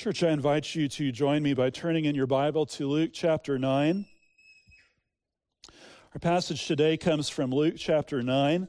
[0.00, 3.58] Church, I invite you to join me by turning in your Bible to Luke chapter
[3.58, 4.06] 9.
[6.14, 8.66] Our passage today comes from Luke chapter 9,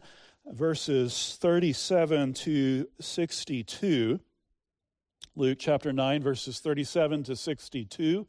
[0.48, 4.20] verses 37 to 62.
[5.38, 8.28] Luke chapter 9, verses 37 to 62.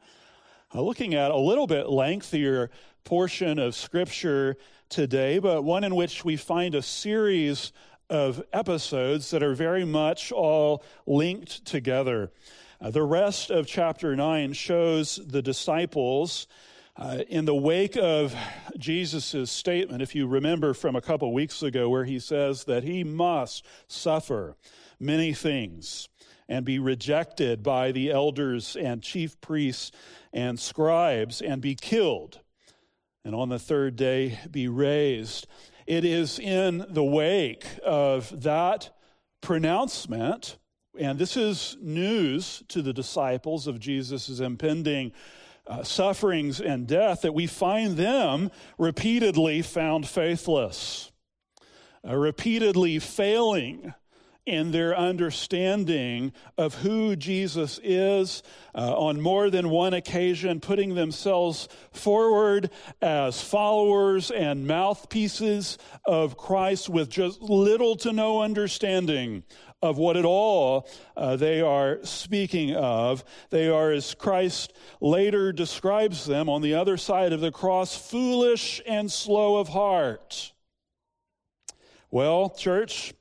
[0.73, 2.71] Uh, looking at a little bit lengthier
[3.03, 4.57] portion of Scripture
[4.89, 7.73] today, but one in which we find a series
[8.09, 12.31] of episodes that are very much all linked together.
[12.83, 16.49] Uh, the rest of chapter 9 shows the disciples
[16.97, 18.35] uh, in the wake of
[18.77, 23.05] Jesus' statement, if you remember from a couple weeks ago, where he says that he
[23.05, 24.57] must suffer
[24.99, 26.09] many things
[26.49, 29.93] and be rejected by the elders and chief priests
[30.33, 32.41] and scribes and be killed,
[33.25, 35.47] and on the third day be raised.
[35.87, 38.91] It is in the wake of that
[39.41, 40.57] pronouncement
[40.99, 45.13] and this is news to the disciples of Jesus' impending
[45.67, 51.11] uh, sufferings and death that we find them repeatedly found faithless,
[52.07, 53.95] uh, repeatedly failing
[54.45, 58.43] in their understanding of who Jesus is,
[58.75, 66.89] uh, on more than one occasion, putting themselves forward as followers and mouthpieces of Christ
[66.89, 69.45] with just little to no understanding
[69.81, 73.25] of what at all uh, they are speaking of.
[73.51, 78.81] They are, as Christ later describes them on the other side of the cross, foolish
[78.87, 80.53] and slow of heart.
[82.11, 83.13] Well, church,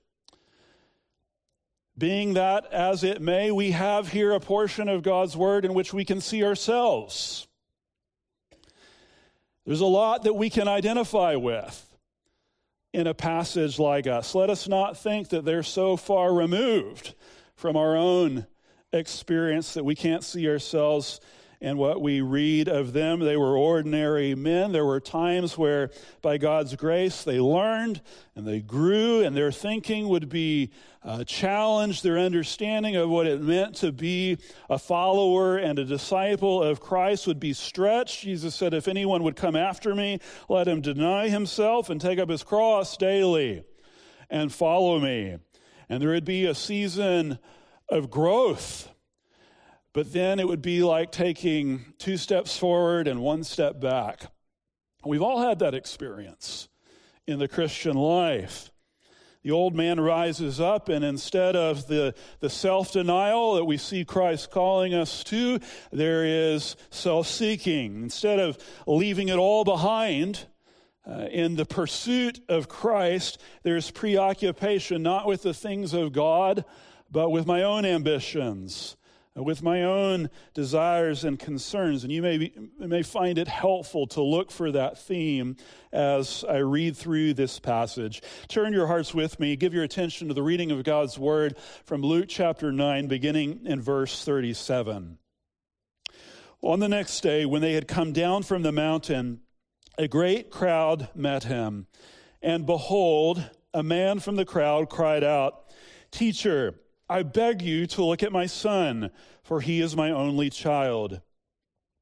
[2.02, 5.94] being that as it may, we have here a portion of God's word in which
[5.94, 7.48] we can see ourselves.
[9.68, 11.96] There's a lot that we can identify with
[12.92, 14.34] in a passage like us.
[14.34, 17.14] Let us not think that they're so far removed
[17.56, 18.48] from our own
[18.92, 21.22] experience that we can't see ourselves
[21.62, 23.20] and what we read of them.
[23.20, 24.72] They were ordinary men.
[24.72, 28.02] There were times where, by God's grace, they learned
[28.36, 30.72] and they grew, and their thinking would be
[31.04, 34.38] uh, challenged, their understanding of what it meant to be
[34.70, 38.22] a follower and a disciple of Christ would be stretched.
[38.22, 40.20] Jesus said, If anyone would come after me,
[40.50, 43.64] let him deny himself and take up his cross daily
[44.30, 45.38] and follow me.
[45.90, 47.38] And there would be a season
[47.90, 48.90] of growth
[49.94, 54.26] but then it would be like taking two steps forward and one step back.
[55.06, 56.70] We've all had that experience
[57.28, 58.72] in the Christian life.
[59.44, 64.06] The old man rises up, and instead of the, the self denial that we see
[64.06, 65.60] Christ calling us to,
[65.92, 68.04] there is self seeking.
[68.04, 70.46] Instead of leaving it all behind,
[71.08, 76.64] uh, in the pursuit of Christ, there's preoccupation not with the things of God,
[77.10, 78.96] but with my own ambitions
[79.36, 82.04] with my own desires and concerns.
[82.04, 85.56] And you may, be, may find it helpful to look for that theme
[85.92, 88.22] as I read through this passage.
[88.50, 92.02] Turn your hearts with me, give your attention to the reading of God's word from
[92.02, 95.18] Luke chapter 9, beginning in verse 37.
[96.62, 99.42] On the next day, when they had come down from the mountain,
[99.98, 101.88] a great crowd met him.
[102.42, 105.64] And behold, a man from the crowd cried out,
[106.12, 106.76] Teacher,
[107.12, 109.12] I beg you to look at my son,
[109.44, 111.20] for he is my only child.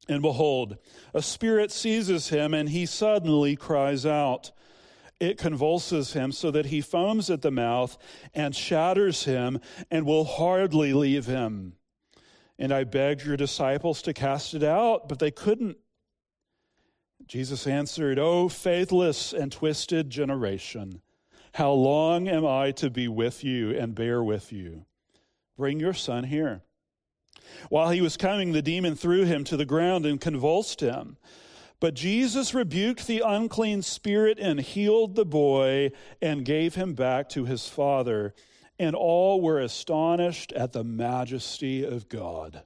[0.08, 0.78] And behold,
[1.16, 4.52] a spirit seizes him, and he suddenly cries out.
[5.20, 7.98] It convulses him so that he foams at the mouth
[8.36, 9.60] and shatters him
[9.90, 11.74] and will hardly leave him.
[12.60, 15.78] And I begged your disciples to cast it out, but they couldn't.
[17.26, 21.02] Jesus answered, O faithless and twisted generation,
[21.56, 24.86] how long am I to be with you and bear with you?
[25.60, 26.62] Bring your son here.
[27.68, 31.18] While he was coming, the demon threw him to the ground and convulsed him.
[31.82, 37.44] But Jesus rebuked the unclean spirit and healed the boy and gave him back to
[37.44, 38.34] his father.
[38.80, 42.64] And all were astonished at the majesty of God.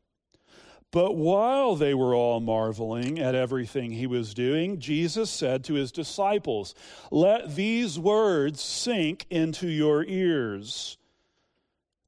[0.92, 5.92] But while they were all marveling at everything he was doing, Jesus said to his
[5.92, 6.76] disciples,
[7.10, 11.00] Let these words sink into your ears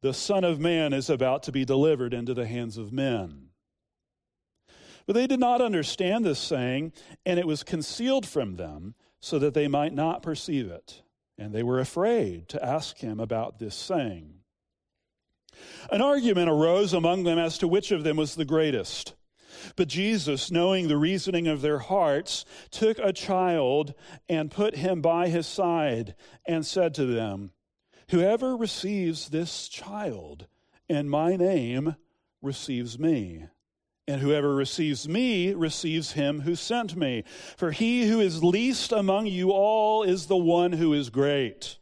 [0.05, 3.47] the Son of Man is about to be delivered into the hands of men.
[5.07, 6.93] But they did not understand this saying,
[7.25, 11.01] and it was concealed from them so that they might not perceive it.
[11.39, 14.41] And they were afraid to ask him about this saying.
[15.91, 19.15] An argument arose among them as to which of them was the greatest.
[19.75, 23.95] But Jesus, knowing the reasoning of their hearts, took a child
[24.29, 26.13] and put him by his side
[26.47, 27.53] and said to them,
[28.09, 30.47] Whoever receives this child
[30.87, 31.95] in my name
[32.41, 33.45] receives me.
[34.07, 37.23] And whoever receives me receives him who sent me.
[37.57, 41.79] For he who is least among you all is the one who is great.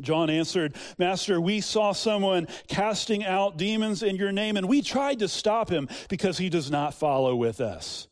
[0.00, 5.18] John answered, Master, we saw someone casting out demons in your name, and we tried
[5.18, 8.06] to stop him because he does not follow with us.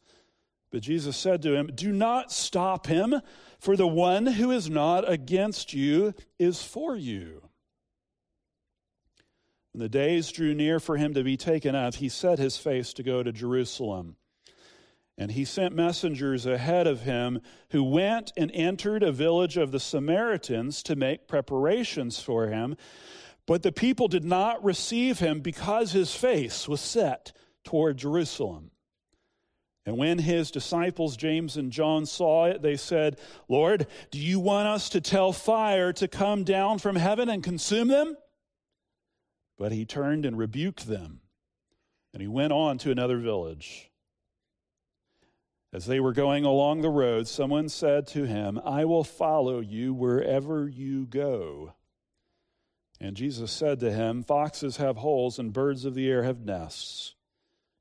[0.70, 3.20] But Jesus said to him, Do not stop him,
[3.58, 7.42] for the one who is not against you is for you.
[9.72, 12.92] When the days drew near for him to be taken up, he set his face
[12.94, 14.16] to go to Jerusalem.
[15.18, 17.40] And he sent messengers ahead of him
[17.70, 22.76] who went and entered a village of the Samaritans to make preparations for him.
[23.46, 27.32] But the people did not receive him because his face was set
[27.64, 28.72] toward Jerusalem.
[29.86, 33.18] And when his disciples, James and John, saw it, they said,
[33.48, 37.86] Lord, do you want us to tell fire to come down from heaven and consume
[37.86, 38.16] them?
[39.56, 41.20] But he turned and rebuked them,
[42.12, 43.90] and he went on to another village.
[45.72, 49.94] As they were going along the road, someone said to him, I will follow you
[49.94, 51.74] wherever you go.
[53.00, 57.15] And Jesus said to him, Foxes have holes, and birds of the air have nests,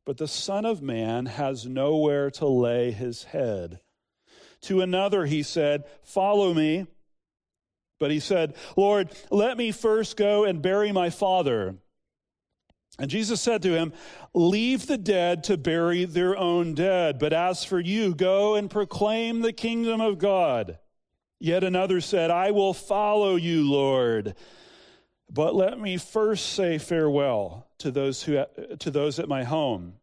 [0.06, 3.80] but the Son of Man has nowhere to lay his head.
[4.62, 6.86] To another he said, Follow me.
[8.00, 11.76] But he said, Lord, let me first go and bury my father.
[13.00, 13.94] And Jesus said to him,
[14.34, 19.42] Leave the dead to bury their own dead, but as for you, go and proclaim
[19.42, 20.78] the kingdom of God.
[21.40, 24.36] Yet another said, I will follow you, Lord.
[25.30, 28.44] But let me first say farewell to those, who,
[28.80, 29.96] to those at my home.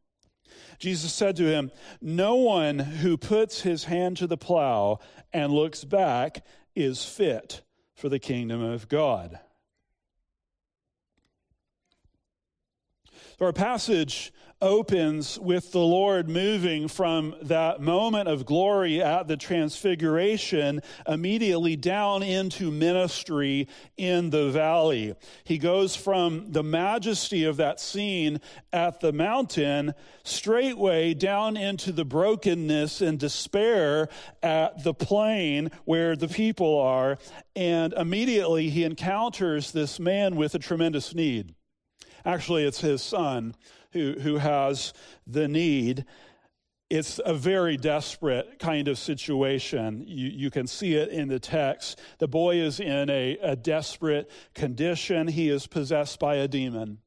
[0.79, 1.71] Jesus said to him,
[2.01, 4.99] No one who puts his hand to the plow
[5.33, 7.63] and looks back is fit
[7.95, 9.39] for the kingdom of God.
[13.39, 14.33] So our passage
[14.63, 22.23] opens with the Lord moving from that moment of glory at the transfiguration immediately down
[22.23, 25.15] into ministry in the valley.
[25.45, 28.41] He goes from the majesty of that scene
[28.73, 34.09] at the mountain straightway down into the brokenness and despair
[34.43, 37.19] at the plain where the people are.
[37.57, 41.55] And immediately he encounters this man with a tremendous need.
[42.25, 43.53] Actually, it's his son
[43.93, 44.93] who, who has
[45.27, 46.05] the need.
[46.91, 50.05] It's a very desperate kind of situation.
[50.07, 51.99] You, you can see it in the text.
[52.19, 55.29] The boy is in a, a desperate condition.
[55.29, 56.99] He is possessed by a demon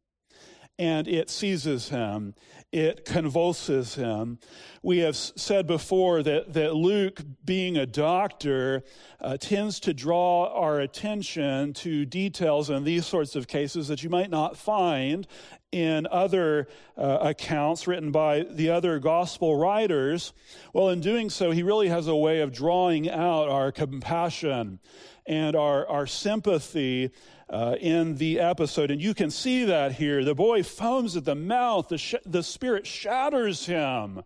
[0.77, 2.35] and it seizes him,
[2.75, 4.37] it convulses him.
[4.83, 8.83] We have said before that, that Luke, being a doctor,
[9.21, 14.09] uh, tends to draw our attention to details in these sorts of cases that you
[14.09, 15.25] might not find
[15.71, 16.67] in other
[16.97, 20.33] uh, accounts written by the other gospel writers.
[20.73, 24.79] Well, in doing so, he really has a way of drawing out our compassion
[25.25, 27.11] and our, our sympathy
[27.55, 28.91] uh, in the episode.
[28.91, 30.25] And you can see that here.
[30.25, 34.23] The boy foams at the mouth, the, sh- the spirit shatters him.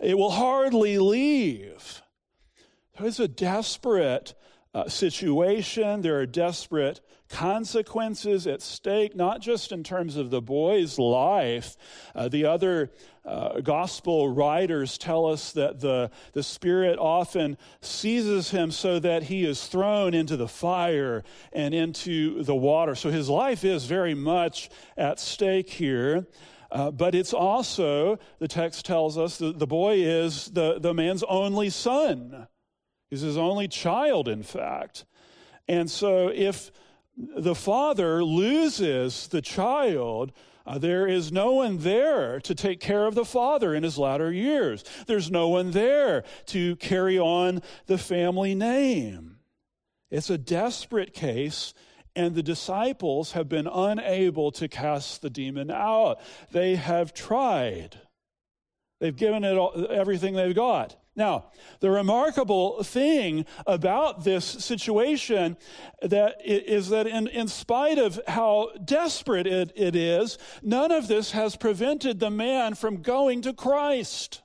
[0.00, 2.02] It will hardly leave.
[2.98, 4.34] There is a desperate
[4.74, 6.02] uh, situation.
[6.02, 11.76] There are desperate consequences at stake, not just in terms of the boy's life.
[12.14, 12.90] Uh, the other
[13.24, 19.44] uh, gospel writers tell us that the, the Spirit often seizes him so that he
[19.44, 22.94] is thrown into the fire and into the water.
[22.94, 26.26] So his life is very much at stake here.
[26.70, 31.22] Uh, but it's also, the text tells us, that the boy is the, the man's
[31.22, 32.48] only son.
[33.14, 35.04] He's his only child, in fact.
[35.68, 36.72] And so if
[37.16, 40.32] the father loses the child,
[40.66, 44.32] uh, there is no one there to take care of the father in his latter
[44.32, 44.82] years.
[45.06, 49.36] There's no one there to carry on the family name.
[50.10, 51.72] It's a desperate case,
[52.16, 56.18] and the disciples have been unable to cast the demon out.
[56.50, 57.96] They have tried,
[58.98, 60.96] they've given it all, everything they've got.
[61.16, 65.56] Now, the remarkable thing about this situation
[66.02, 71.30] that is that in, in spite of how desperate it, it is, none of this
[71.30, 74.42] has prevented the man from going to Christ.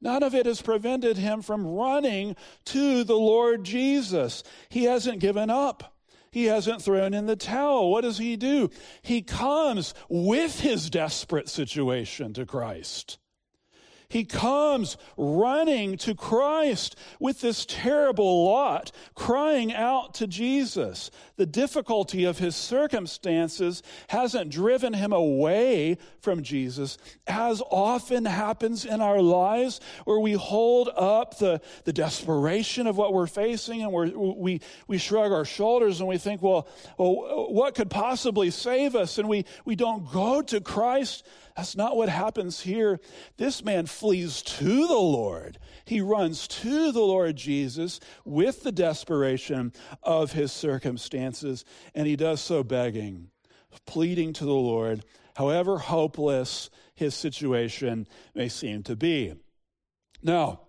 [0.00, 4.42] None of it has prevented him from running to the Lord Jesus.
[4.68, 5.96] He hasn't given up.
[6.30, 7.90] He hasn't thrown in the towel.
[7.90, 8.70] What does he do?
[9.02, 13.18] He comes with his desperate situation to Christ.
[14.10, 21.10] He comes running to Christ with this terrible lot, crying out to Jesus.
[21.36, 29.00] The difficulty of his circumstances hasn't driven him away from Jesus, as often happens in
[29.00, 34.10] our lives, where we hold up the, the desperation of what we're facing and we
[34.10, 39.18] we, we shrug our shoulders and we think, well, well, what could possibly save us?
[39.18, 41.26] And we, we don't go to Christ
[41.60, 42.98] that's not what happens here.
[43.36, 45.58] This man flees to the Lord.
[45.84, 52.40] He runs to the Lord Jesus with the desperation of his circumstances, and he does
[52.40, 53.28] so begging,
[53.84, 55.04] pleading to the Lord,
[55.36, 59.34] however hopeless his situation may seem to be.
[60.22, 60.62] Now,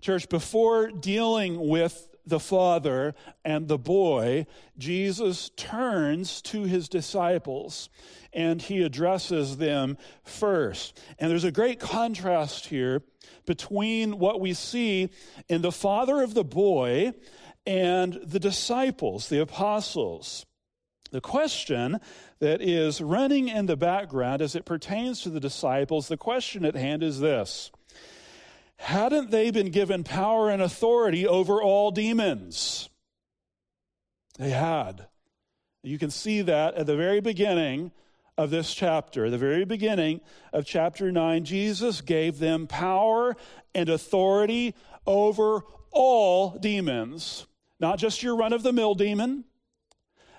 [0.00, 7.88] church, before dealing with the father and the boy, Jesus turns to his disciples
[8.32, 11.00] and he addresses them first.
[11.18, 13.02] And there's a great contrast here
[13.46, 15.10] between what we see
[15.48, 17.14] in the father of the boy
[17.66, 20.44] and the disciples, the apostles.
[21.10, 22.00] The question
[22.40, 26.74] that is running in the background as it pertains to the disciples, the question at
[26.74, 27.70] hand is this
[28.78, 32.88] Hadn't they been given power and authority over all demons?
[34.38, 35.06] They had.
[35.82, 37.92] You can see that at the very beginning
[38.36, 40.20] of this chapter, the very beginning
[40.52, 43.36] of chapter 9, Jesus gave them power
[43.74, 44.74] and authority
[45.06, 47.46] over all demons,
[47.80, 49.44] not just your run of the mill demon,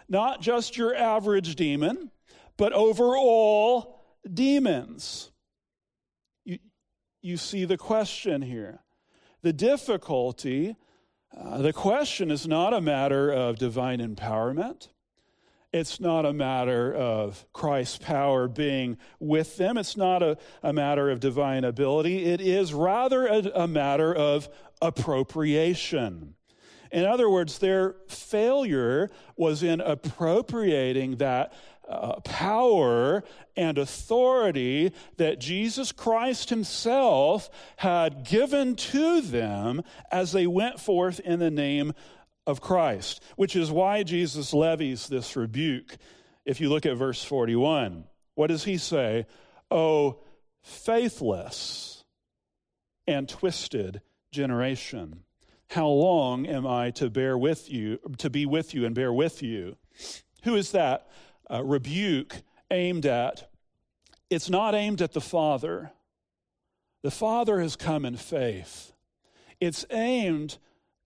[0.08, 2.10] not just your average demon,
[2.56, 4.02] but over all
[4.34, 5.32] demons.
[7.22, 8.80] You, see the question here.
[9.42, 10.76] The difficulty,
[11.36, 14.90] uh, the question is not a matter of divine empowerment.
[15.72, 19.78] It's not a matter of Christ's power being with them.
[19.78, 22.26] It's not a, a matter of divine ability.
[22.26, 24.50] It is rather a, a matter of
[24.82, 26.36] appropriation.
[26.92, 31.54] In other words, their failure was in appropriating that
[31.90, 33.24] uh, power
[33.56, 39.82] and authority that Jesus Christ Himself had given to them
[40.12, 41.94] as they went forth in the name
[42.46, 45.98] of Christ, which is why Jesus levies this rebuke.
[46.46, 48.06] If you look at verse 41,
[48.36, 49.26] what does he say?
[49.70, 50.20] Oh,
[50.64, 52.04] faithless
[53.08, 55.24] and twisted generation.
[55.70, 59.44] How long am I to bear with you, to be with you and bear with
[59.44, 59.78] you?
[60.44, 61.08] Who is that
[61.52, 62.42] uh, rebuke
[62.72, 63.50] aimed at?
[64.30, 65.92] It's not aimed at the Father.
[67.02, 68.94] The Father has come in faith.
[69.60, 70.58] It's aimed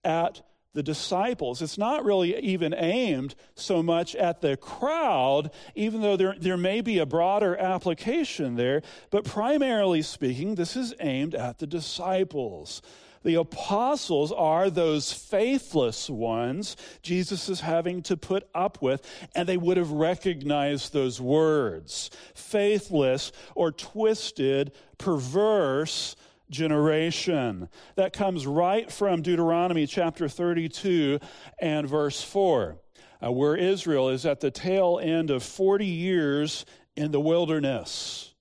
[0.04, 0.42] at
[0.74, 1.62] the disciples.
[1.62, 6.80] It's not really even aimed so much at the crowd, even though there, there may
[6.80, 12.82] be a broader application there, but primarily speaking, this is aimed at the disciples.
[13.24, 19.02] The apostles are those faithless ones Jesus is having to put up with,
[19.34, 26.16] and they would have recognized those words faithless or twisted, perverse,
[26.50, 27.68] generation.
[27.96, 31.18] That comes right from Deuteronomy chapter 32
[31.58, 32.78] and verse 4,
[33.24, 38.34] uh, where Israel is at the tail end of 40 years in the wilderness.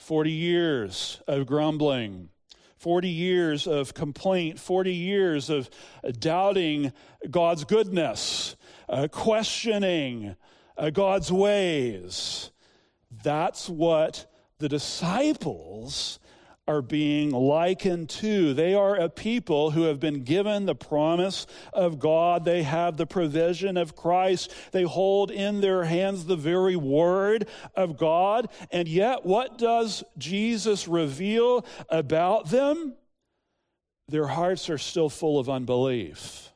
[0.00, 2.28] 40 years of grumbling.
[2.82, 5.70] 40 years of complaint, 40 years of
[6.18, 6.92] doubting
[7.30, 8.56] God's goodness,
[8.88, 10.34] uh, questioning
[10.76, 12.50] uh, God's ways.
[13.22, 14.26] That's what
[14.58, 16.18] the disciples
[16.68, 18.54] are being likened to.
[18.54, 22.44] They are a people who have been given the promise of God.
[22.44, 24.54] They have the provision of Christ.
[24.70, 28.48] They hold in their hands the very word of God.
[28.70, 32.94] And yet, what does Jesus reveal about them?
[34.08, 36.52] Their hearts are still full of unbelief.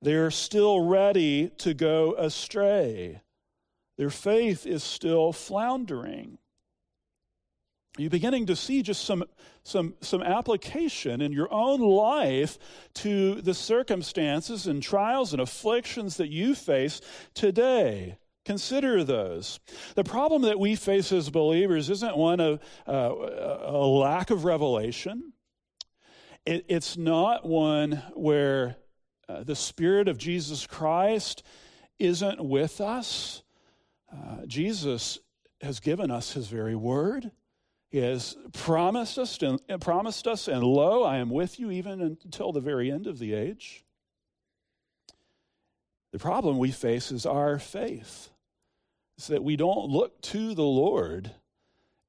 [0.00, 3.20] They're still ready to go astray.
[3.96, 6.38] Their faith is still floundering.
[7.98, 9.22] Are you beginning to see just some,
[9.64, 12.58] some, some application in your own life
[12.94, 17.02] to the circumstances and trials and afflictions that you face
[17.34, 18.16] today?
[18.46, 19.60] Consider those.
[19.94, 25.34] The problem that we face as believers isn't one of uh, a lack of revelation.
[26.46, 28.76] It, it's not one where
[29.28, 31.42] uh, the Spirit of Jesus Christ
[31.98, 33.42] isn't with us.
[34.10, 35.18] Uh, Jesus
[35.60, 37.30] has given us His very word.
[37.92, 42.60] Has promised us, and, promised us, and lo, I am with you even until the
[42.60, 43.84] very end of the age.
[46.12, 48.30] The problem we face is our faith.
[49.18, 51.32] It's that we don't look to the Lord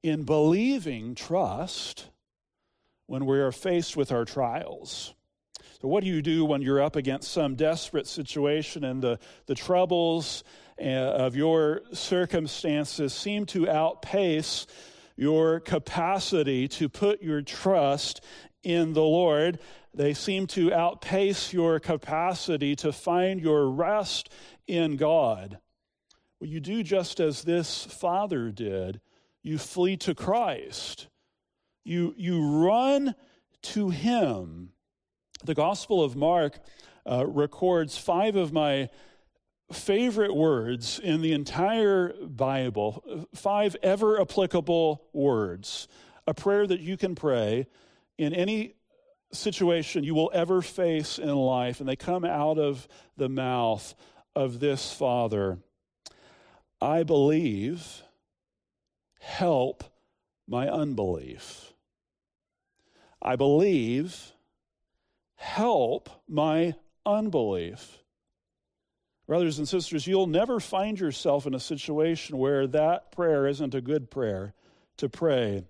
[0.02, 2.06] in believing trust
[3.06, 5.14] when we are faced with our trials.
[5.80, 9.54] So, what do you do when you're up against some desperate situation and the, the
[9.54, 10.44] troubles
[10.80, 14.66] uh, of your circumstances seem to outpace
[15.16, 18.20] your capacity to put your trust
[18.62, 19.58] in the Lord?
[19.92, 24.28] They seem to outpace your capacity to find your rest
[24.66, 25.58] in God.
[26.40, 29.00] Well, you do just as this father did.
[29.42, 31.08] You flee to Christ.
[31.84, 33.14] You, you run
[33.62, 34.70] to Him.
[35.44, 36.58] The Gospel of Mark
[37.08, 38.88] uh, records five of my
[39.72, 45.88] favorite words in the entire Bible, five ever applicable words,
[46.26, 47.66] a prayer that you can pray
[48.18, 48.74] in any
[49.32, 53.94] situation you will ever face in life, and they come out of the mouth
[54.36, 55.58] of this Father.
[56.80, 58.02] I believe,
[59.18, 59.84] help
[60.46, 61.72] my unbelief.
[63.20, 64.32] I believe,
[65.36, 66.74] help my
[67.06, 68.03] unbelief.
[69.26, 73.80] Brothers and sisters, you'll never find yourself in a situation where that prayer isn't a
[73.80, 74.52] good prayer
[74.98, 75.64] to pray,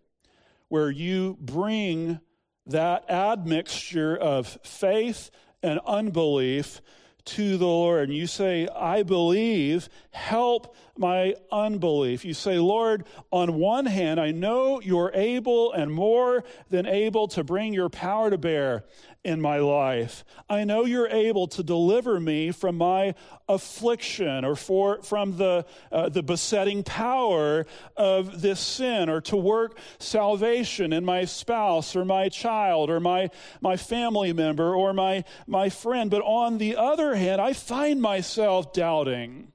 [0.69, 2.19] where you bring
[2.67, 5.31] that admixture of faith
[5.63, 6.81] and unbelief
[7.25, 8.09] to the Lord.
[8.09, 12.25] And you say, I believe, help my unbelief.
[12.25, 17.45] You say, Lord, on one hand, I know you're able and more than able to
[17.45, 18.85] bring your power to bear
[19.25, 20.23] in my life.
[20.51, 23.15] I know you're able to deliver me from my
[23.49, 27.65] affliction or for, from the, uh, the besetting power
[27.97, 33.31] of this sin or to work salvation in my spouse or my child or my,
[33.63, 36.11] my family member or my, my friend.
[36.11, 39.53] But on the other hand, I find myself doubting.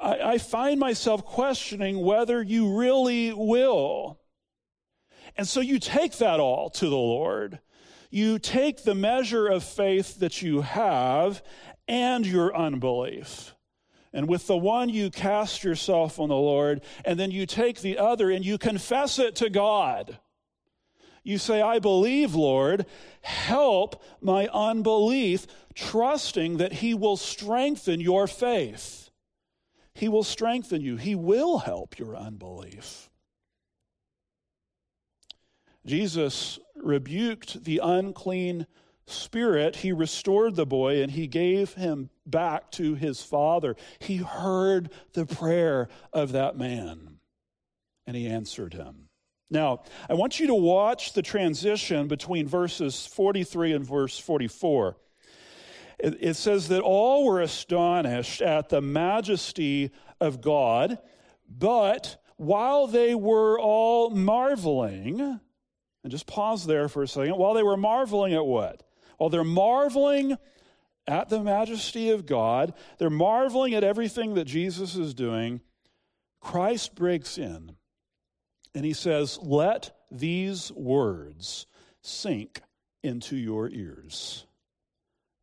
[0.00, 4.18] I, I find myself questioning whether you really will.
[5.36, 7.60] And so you take that all to the Lord
[8.10, 11.42] you take the measure of faith that you have
[11.88, 13.54] and your unbelief.
[14.12, 17.98] And with the one, you cast yourself on the Lord, and then you take the
[17.98, 20.18] other and you confess it to God.
[21.22, 22.86] You say, I believe, Lord,
[23.20, 29.10] help my unbelief, trusting that He will strengthen your faith.
[29.92, 33.10] He will strengthen you, He will help your unbelief.
[35.84, 38.66] Jesus rebuked the unclean
[39.06, 43.76] spirit, he restored the boy and he gave him back to his father.
[43.98, 47.18] He heard the prayer of that man
[48.06, 49.08] and he answered him.
[49.48, 54.96] Now, I want you to watch the transition between verses 43 and verse 44.
[55.98, 60.98] It, it says that all were astonished at the majesty of God,
[61.48, 65.40] but while they were all marveling,
[66.06, 67.36] and just pause there for a second.
[67.36, 68.84] While they were marveling at what?
[69.18, 70.36] While they're marveling
[71.08, 75.60] at the majesty of God, they're marveling at everything that Jesus is doing.
[76.40, 77.74] Christ breaks in
[78.72, 81.66] and he says, Let these words
[82.02, 82.62] sink
[83.02, 84.46] into your ears.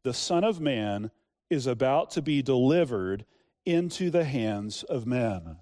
[0.05, 1.11] The Son of Man
[1.49, 3.25] is about to be delivered
[3.65, 5.57] into the hands of men.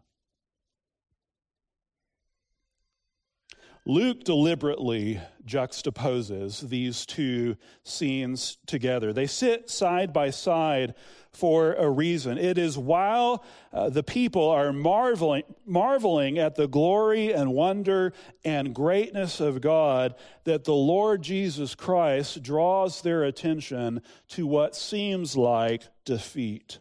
[3.86, 9.12] Luke deliberately juxtaposes these two scenes together.
[9.12, 10.94] They sit side by side
[11.32, 12.38] for a reason.
[12.38, 18.14] It is while uh, the people are marveling, marveling at the glory and wonder
[18.44, 20.14] and greatness of God
[20.44, 26.80] that the Lord Jesus Christ draws their attention to what seems like defeat.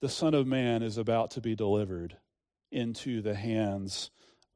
[0.00, 2.16] The Son of Man is about to be delivered
[2.70, 4.10] into the hands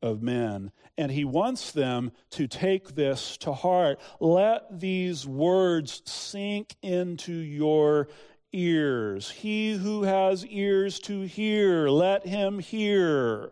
[0.04, 0.70] of men.
[0.96, 3.98] And he wants them to take this to heart.
[4.20, 8.08] Let these words sink into your
[8.52, 9.30] ears.
[9.30, 13.50] He who has ears to hear, let him hear.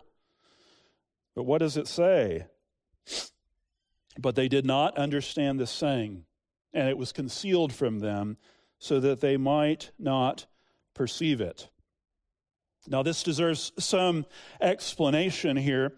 [1.35, 2.45] But what does it say?
[4.19, 6.25] But they did not understand the saying,
[6.75, 8.37] and it was concealed from them
[8.79, 10.47] so that they might not
[10.95, 11.71] perceive it.
[12.87, 14.27] Now, this deserves some
[14.61, 15.93] explanation here.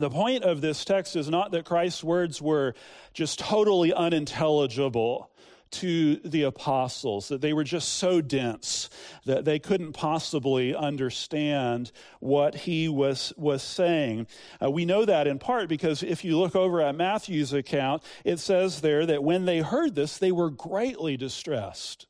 [0.00, 2.74] The point of this text is not that Christ's words were
[3.12, 5.30] just totally unintelligible
[5.72, 8.88] to the apostles, that they were just so dense
[9.26, 14.26] that they couldn't possibly understand what he was, was saying.
[14.60, 18.38] Uh, we know that in part because if you look over at Matthew's account, it
[18.38, 22.06] says there that when they heard this, they were greatly distressed.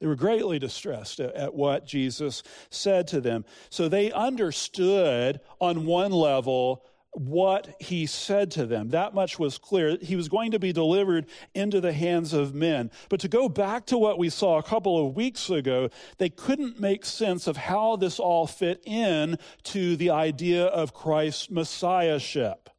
[0.00, 3.44] They were greatly distressed at, at what Jesus said to them.
[3.70, 6.84] So they understood on one level
[7.18, 8.90] what he said to them.
[8.90, 9.98] That much was clear.
[10.00, 12.90] He was going to be delivered into the hands of men.
[13.08, 16.80] But to go back to what we saw a couple of weeks ago, they couldn't
[16.80, 22.70] make sense of how this all fit in to the idea of Christ's messiahship.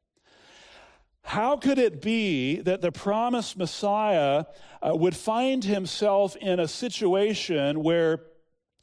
[1.23, 4.45] How could it be that the promised Messiah
[4.82, 8.23] uh, would find himself in a situation where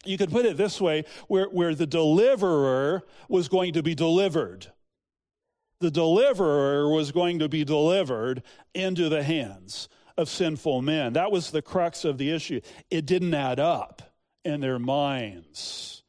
[0.05, 4.71] you could put it this way where, where the deliverer was going to be delivered?
[5.81, 8.43] The deliverer was going to be delivered
[8.75, 11.13] into the hands of sinful men.
[11.13, 12.61] That was the crux of the issue.
[12.91, 14.03] It didn't add up
[14.45, 16.03] in their minds.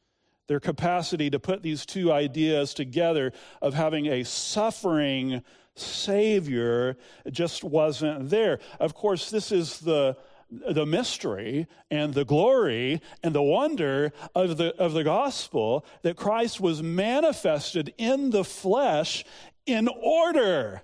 [0.48, 5.44] Their capacity to put these two ideas together of having a suffering
[5.76, 6.98] Savior
[7.30, 8.60] just wasn't there.
[8.80, 10.18] Of course, this is the
[10.50, 16.62] the mystery and the glory and the wonder of the, of the gospel that Christ
[16.62, 19.26] was manifested in the flesh
[19.68, 20.82] in order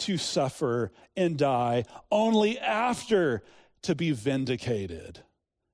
[0.00, 3.44] to suffer and die, only after
[3.82, 5.20] to be vindicated,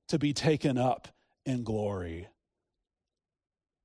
[0.08, 1.08] to be taken up
[1.46, 2.28] in glory,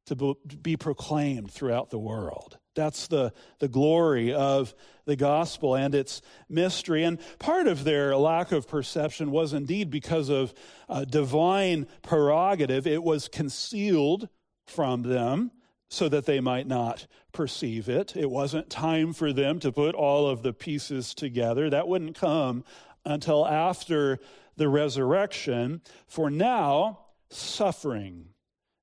[0.08, 2.58] to be proclaimed throughout the world.
[2.76, 4.76] That's the, the glory of
[5.06, 7.04] the gospel and its mystery.
[7.04, 10.54] And part of their lack of perception was indeed because of
[11.10, 12.86] divine prerogative.
[12.86, 14.28] It was concealed
[14.68, 15.52] from them
[15.96, 18.18] so that they might not perceive it.
[18.18, 21.70] It wasn't time for them to put all of the pieces together.
[21.70, 22.66] That wouldn't come
[23.06, 24.20] until after
[24.58, 25.82] the resurrection.
[26.06, 28.26] For now, suffering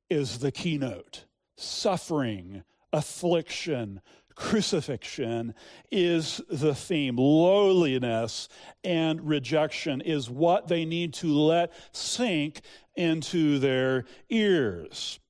[0.08, 1.26] is the keynote.
[1.58, 4.00] Suffering, affliction,
[4.34, 5.52] crucifixion
[5.90, 7.16] is the theme.
[7.18, 8.48] Lowliness
[8.84, 12.62] and rejection is what they need to let sink
[12.96, 15.20] into their ears.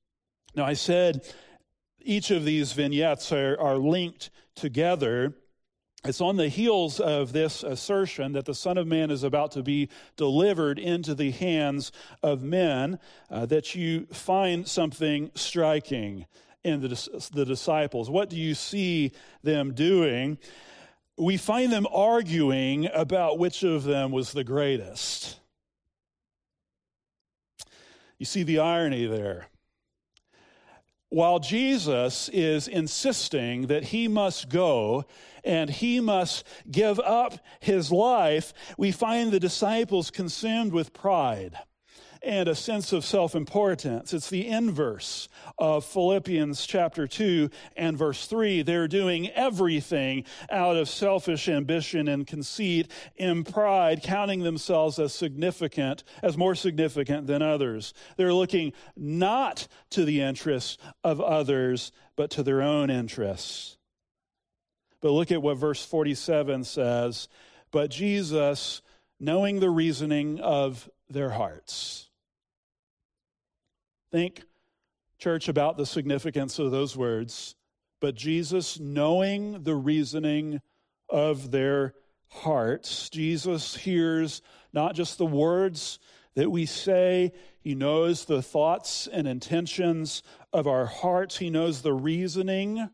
[0.55, 1.25] Now, I said
[2.03, 5.33] each of these vignettes are, are linked together.
[6.05, 9.63] It's on the heels of this assertion that the Son of Man is about to
[9.63, 16.25] be delivered into the hands of men uh, that you find something striking
[16.63, 18.09] in the, the disciples.
[18.09, 19.13] What do you see
[19.43, 20.37] them doing?
[21.17, 25.39] We find them arguing about which of them was the greatest.
[28.17, 29.47] You see the irony there
[31.13, 35.05] while Jesus is insisting that he must go
[35.43, 41.55] and he must give up his life, we find the disciples consumed with pride
[42.23, 44.13] and a sense of self importance.
[44.13, 48.61] It's the inverse of Philippians chapter 2 and verse 3.
[48.61, 56.03] They're doing everything out of selfish ambition and conceit and pride, counting themselves as significant,
[56.21, 57.93] as more significant than others.
[58.15, 63.77] They're looking not to the interests of others, but to their own interests.
[65.01, 67.27] But look at what verse 47 says.
[67.71, 68.81] But Jesus,
[69.19, 72.09] knowing the reasoning of their hearts,
[74.13, 74.43] Think,
[75.17, 77.55] church, about the significance of those words.
[77.99, 80.61] But Jesus, knowing the reasoning
[81.09, 81.95] of their
[82.27, 85.97] hearts, Jesus hears not just the words
[86.35, 90.21] that we say, He knows the thoughts and intentions
[90.53, 92.91] of our hearts, He knows the reasoning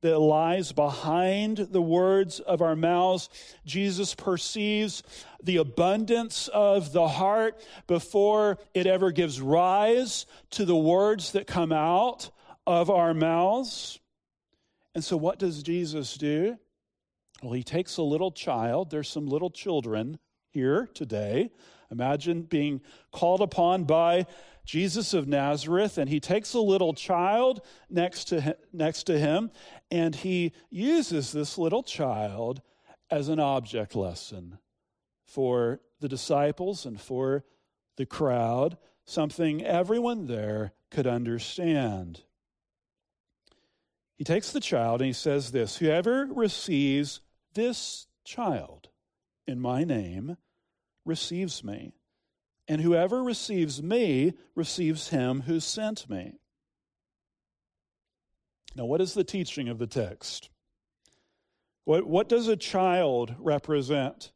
[0.00, 3.28] that lies behind the words of our mouths.
[3.64, 5.02] Jesus perceives
[5.42, 11.72] the abundance of the heart before it ever gives rise to the words that come
[11.72, 12.30] out
[12.66, 13.98] of our mouths.
[14.94, 16.58] And so, what does Jesus do?
[17.42, 18.90] Well, he takes a little child.
[18.90, 20.18] There's some little children
[20.50, 21.50] here today.
[21.90, 22.80] Imagine being
[23.12, 24.26] called upon by
[24.68, 29.50] Jesus of Nazareth, and he takes a little child next to him, next to him,
[29.90, 32.60] and he uses this little child
[33.10, 34.58] as an object lesson
[35.24, 37.46] for the disciples and for
[37.96, 38.76] the crowd,
[39.06, 42.24] something everyone there could understand.
[44.16, 47.22] He takes the child and he says this Whoever receives
[47.54, 48.90] this child
[49.46, 50.36] in my name
[51.06, 51.94] receives me
[52.68, 56.34] and whoever receives me receives him who sent me.
[58.76, 60.50] Now, what is the teaching of the text?
[61.84, 64.30] What, what does a child represent?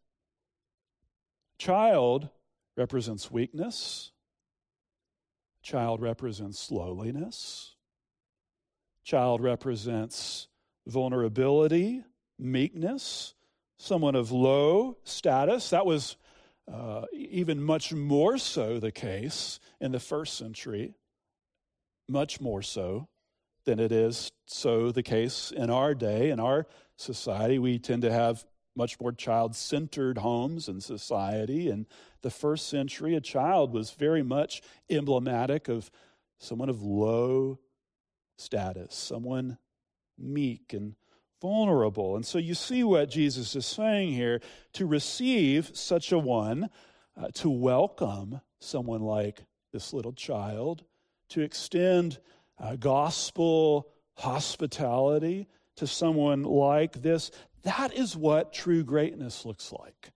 [1.58, 2.30] Child
[2.76, 4.10] represents weakness.
[5.62, 7.76] Child represents lowliness.
[9.04, 10.48] Child represents
[10.86, 12.02] vulnerability,
[12.38, 13.34] meekness,
[13.76, 15.70] someone of low status.
[15.70, 16.16] That was
[16.70, 20.94] uh, even much more so the case in the first century,
[22.08, 23.08] much more so
[23.64, 27.58] than it is so the case in our day, in our society.
[27.58, 28.44] We tend to have
[28.74, 31.68] much more child centered homes and society.
[31.68, 31.86] In
[32.22, 35.90] the first century, a child was very much emblematic of
[36.38, 37.58] someone of low
[38.38, 39.58] status, someone
[40.18, 40.94] meek and
[41.42, 42.14] vulnerable.
[42.16, 44.40] And so you see what Jesus is saying here
[44.74, 46.70] to receive such a one,
[47.20, 50.84] uh, to welcome someone like this little child,
[51.30, 52.18] to extend
[52.58, 57.30] uh, gospel hospitality to someone like this.
[57.64, 60.12] That is what true greatness looks like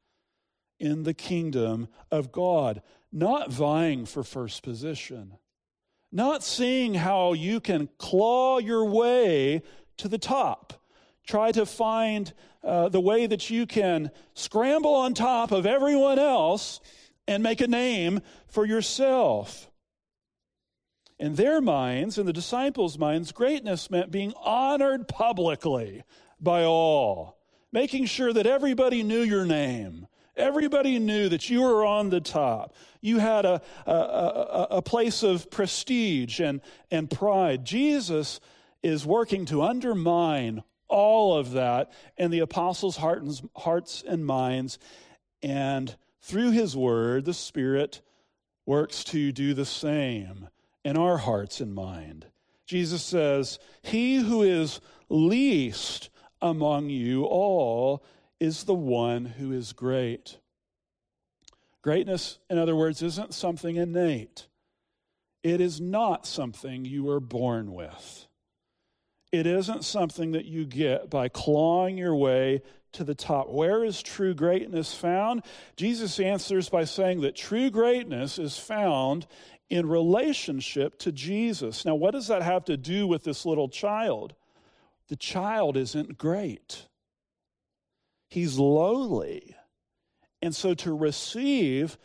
[0.79, 5.39] in the kingdom of God, not vying for first position,
[6.13, 9.63] not seeing how you can claw your way
[9.97, 10.75] to the top.
[11.27, 16.81] Try to find uh, the way that you can scramble on top of everyone else
[17.27, 19.71] and make a name for yourself.
[21.19, 26.05] In their minds, in the disciples' minds, greatness meant being honored publicly
[26.41, 27.39] by all,
[27.73, 30.07] making sure that everybody knew your name.
[30.37, 32.75] Everybody knew that you were on the top.
[33.01, 36.61] You had a, a, a, a place of prestige and,
[36.91, 37.65] and pride.
[37.65, 38.39] Jesus
[38.83, 44.79] is working to undermine all of that in the apostles' hearts and minds.
[45.43, 48.01] And through his word, the Spirit
[48.65, 50.49] works to do the same
[50.85, 52.27] in our hearts and mind.
[52.67, 56.11] Jesus says, He who is least
[56.43, 58.05] among you all
[58.41, 60.39] is the one who is great.
[61.81, 64.49] Greatness, in other words, isn't something innate.
[65.45, 68.26] It is not something you were born with.
[69.37, 73.51] It isn't something that you get by clawing your way to the top.
[73.51, 75.43] Where is true greatness found?
[75.77, 79.27] Jesus answers by saying that true greatness is found
[79.69, 81.85] in relationship to Jesus.
[81.85, 84.35] Now, what does that have to do with this little child?
[85.09, 86.87] The child isn't great,
[88.29, 89.55] he's lowly.
[90.43, 91.99] And so, to receive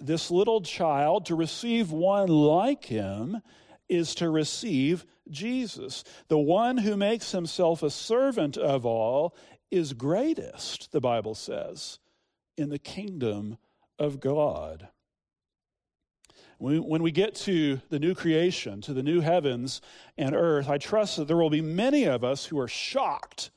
[0.00, 3.40] this little child, to receive one like him,
[3.88, 6.04] is to receive Jesus.
[6.28, 9.36] The one who makes himself a servant of all
[9.70, 11.98] is greatest, the Bible says,
[12.56, 13.58] in the kingdom
[13.98, 14.88] of God.
[16.58, 19.80] When we get to the new creation, to the new heavens
[20.16, 23.50] and earth, I trust that there will be many of us who are shocked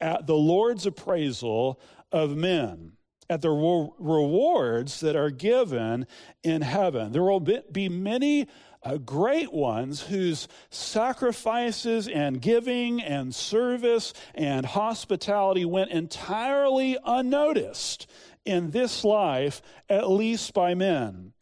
[0.00, 1.80] at the Lord's appraisal
[2.12, 2.92] of men,
[3.30, 6.06] at the rewards that are given
[6.42, 7.12] in heaven.
[7.12, 8.46] There will be many
[8.84, 18.06] uh, great ones whose sacrifices and giving and service and hospitality went entirely unnoticed
[18.44, 21.32] in this life, at least by men.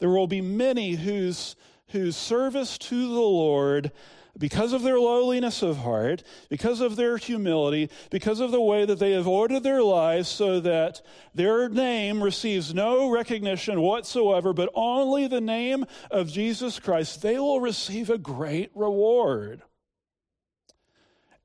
[0.00, 1.54] There will be many whose,
[1.88, 3.92] whose service to the Lord,
[4.38, 8.98] because of their lowliness of heart, because of their humility, because of the way that
[8.98, 11.02] they have ordered their lives so that
[11.34, 17.60] their name receives no recognition whatsoever, but only the name of Jesus Christ, they will
[17.60, 19.62] receive a great reward.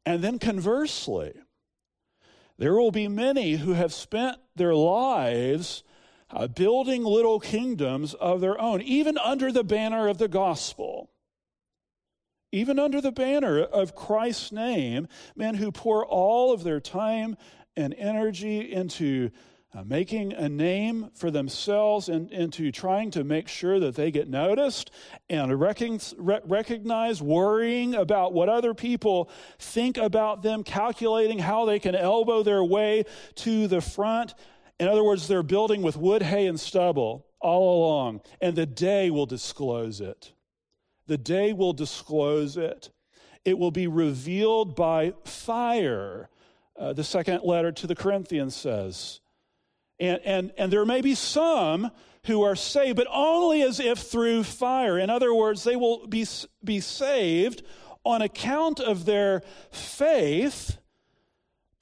[0.06, 1.34] And then conversely,
[2.58, 5.84] there will be many who have spent their lives
[6.30, 11.10] uh, building little kingdoms of their own, even under the banner of the gospel.
[12.54, 17.36] Even under the banner of Christ's name, men who pour all of their time
[17.76, 19.32] and energy into
[19.74, 24.30] uh, making a name for themselves and into trying to make sure that they get
[24.30, 24.92] noticed
[25.32, 32.44] and recognize, worrying about what other people think about them, calculating how they can elbow
[32.44, 34.36] their way to the front.
[34.80, 39.10] In other words, they're building with wood, hay, and stubble all along, and the day
[39.10, 40.34] will disclose it.
[41.08, 42.92] The day will disclose it.
[43.46, 46.30] It will be revealed by fire,
[46.80, 49.20] uh, the second letter to the Corinthians says.
[50.00, 51.92] And, and, and there may be some
[52.26, 54.98] who are saved, but only as if through fire.
[54.98, 56.26] In other words, they will be,
[56.64, 57.64] be saved
[58.06, 60.78] on account of their faith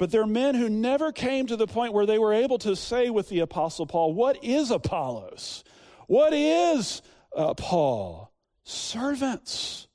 [0.02, 3.12] but they're men who never came to the point where they were able to say
[3.12, 5.64] with the Apostle Paul, What is Apollos?
[6.08, 7.04] What is
[7.38, 8.31] uh, Paul?
[8.64, 9.88] Servants.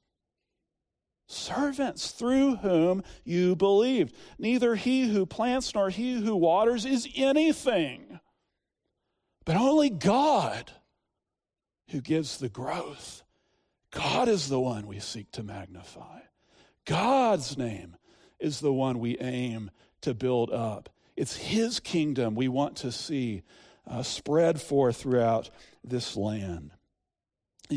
[1.26, 4.14] Servants through whom you believed.
[4.38, 8.20] Neither he who plants nor he who waters is anything,
[9.44, 10.70] but only God
[11.90, 13.22] who gives the growth.
[13.90, 16.20] God is the one we seek to magnify.
[16.85, 17.96] God's name
[18.38, 19.70] is the one we aim
[20.02, 20.88] to build up.
[21.16, 23.42] It's His kingdom we want to see
[23.87, 25.50] uh, spread forth throughout
[25.83, 26.72] this land.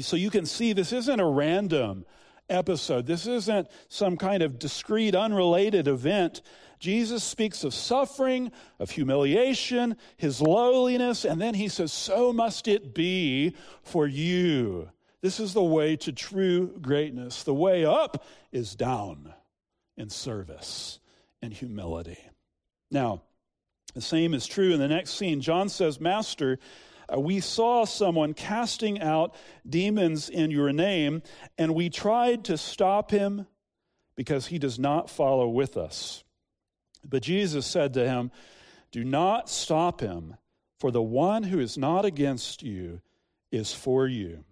[0.02, 2.06] So you can see this isn't a random
[2.49, 3.06] episode.
[3.06, 6.41] This isn't some kind of discrete, unrelated event.
[6.80, 12.93] Jesus speaks of suffering, of humiliation, his lowliness, and then he says, So must it
[12.93, 14.89] be for you.
[15.21, 17.43] This is the way to true greatness.
[17.43, 19.34] The way up is down
[19.97, 20.99] in service
[21.41, 22.19] and humility.
[22.89, 23.23] Now,
[23.93, 25.41] the same is true in the next scene.
[25.41, 26.60] John says, Master,
[27.12, 29.34] Uh, we saw someone casting out
[29.67, 31.22] demons in your name,
[31.58, 33.48] and we tried to stop him
[34.15, 36.24] because he does not follow with us.
[37.08, 38.32] But Jesus said to him,
[38.91, 40.36] Do not stop him,
[40.80, 43.02] for the one who is not against you
[43.52, 44.43] is for you.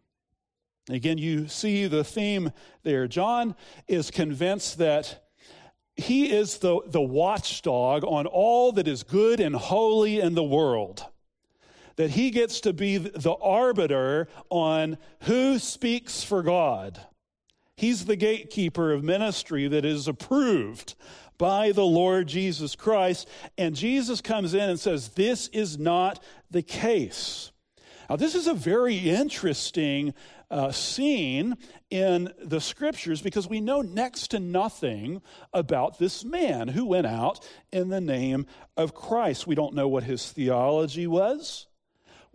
[0.89, 2.51] Again, you see the theme
[2.83, 3.07] there.
[3.07, 3.55] John
[3.87, 5.27] is convinced that
[5.97, 11.05] he is the, the watchdog on all that is good and holy in the world
[11.97, 16.99] that he gets to be the arbiter on who speaks for God.
[17.75, 20.95] He's the gatekeeper of ministry that is approved
[21.37, 23.27] by the Lord Jesus Christ.
[23.57, 27.51] And Jesus comes in and says, This is not the case.
[28.09, 30.13] Now, this is a very interesting
[30.49, 31.57] uh, scene
[31.89, 35.21] in the scriptures because we know next to nothing
[35.53, 38.45] about this man who went out in the name
[38.77, 39.45] of Christ.
[39.45, 41.66] We don't know what his theology was.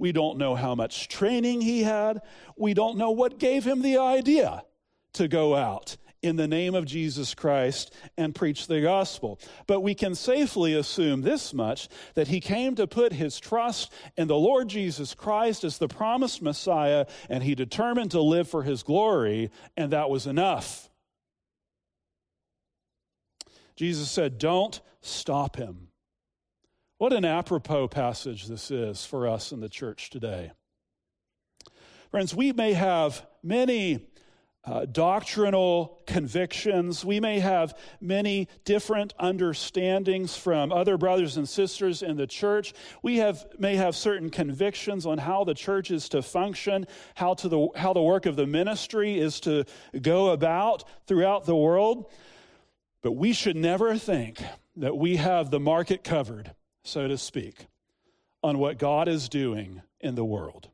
[0.03, 2.23] We don't know how much training he had.
[2.57, 4.65] We don't know what gave him the idea
[5.12, 9.38] to go out in the name of Jesus Christ and preach the gospel.
[9.69, 14.27] But we can safely assume this much that he came to put his trust in
[14.27, 18.83] the Lord Jesus Christ as the promised Messiah, and he determined to live for his
[18.83, 20.91] glory, and that was enough.
[23.77, 25.92] Jesus said, Don't stop him.
[27.03, 30.53] What an apropos passage this is for us in the church today.
[32.12, 34.07] Friends, we may have many
[34.65, 37.05] uh, doctrinal convictions.
[37.05, 42.73] We may have many different understandings from other brothers and sisters in the church.
[43.03, 46.87] We have, may have certain convictions on how the church is to function,
[47.17, 49.65] how, to the, how the work of the ministry is to
[50.01, 52.12] go about throughout the world.
[53.03, 54.41] But we should never think
[54.77, 57.66] that we have the market covered so to speak,
[58.42, 60.68] on what God is doing in the world.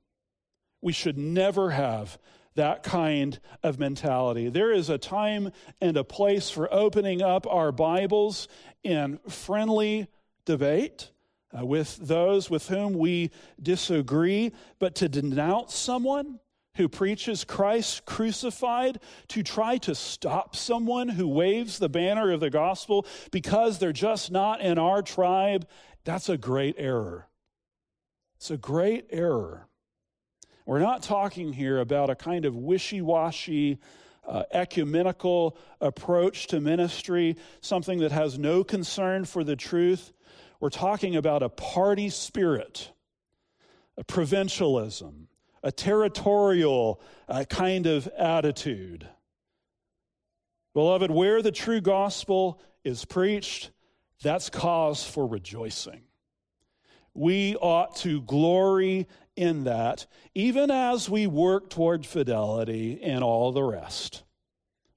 [0.81, 2.19] We should never have
[2.55, 4.49] that kind of mentality.
[4.49, 8.49] There is a time and a place for opening up our Bibles
[8.83, 10.09] in friendly
[10.45, 11.11] debate.
[11.59, 13.31] Uh, with those with whom we
[13.63, 16.39] disagree, but to denounce someone
[16.79, 22.51] who preaches Christ crucified, to try to stop someone who waves the banner of the
[22.51, 25.67] gospel because they're just not in our tribe
[26.09, 27.29] that's a great error.
[28.37, 29.67] It's a great error.
[30.65, 33.79] We're not talking here about a kind of wishy washy,
[34.27, 40.13] uh, ecumenical approach to ministry, something that has no concern for the truth.
[40.61, 42.93] We're talking about a party spirit,
[43.97, 45.29] a provincialism,
[45.63, 49.09] a territorial uh, kind of attitude.
[50.75, 53.71] Beloved, where the true gospel is preached,
[54.23, 56.03] that's cause for rejoicing.
[57.15, 63.63] We ought to glory in that, even as we work toward fidelity and all the
[63.63, 64.25] rest.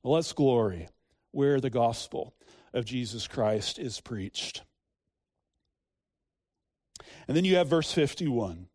[0.04, 0.90] Let's glory
[1.32, 2.34] where the gospel
[2.74, 4.64] of Jesus Christ is preached.
[7.28, 8.68] And then you have verse 51.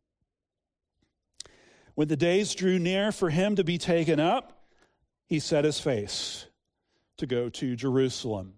[1.95, 4.67] When the days drew near for him to be taken up,
[5.27, 6.47] he set his face
[7.19, 8.56] to go to Jerusalem.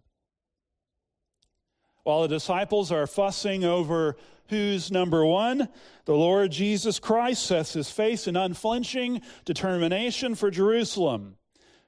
[2.08, 4.16] While the disciples are fussing over
[4.48, 5.68] who's number one,
[6.06, 11.36] the Lord Jesus Christ sets his face in unflinching determination for Jerusalem.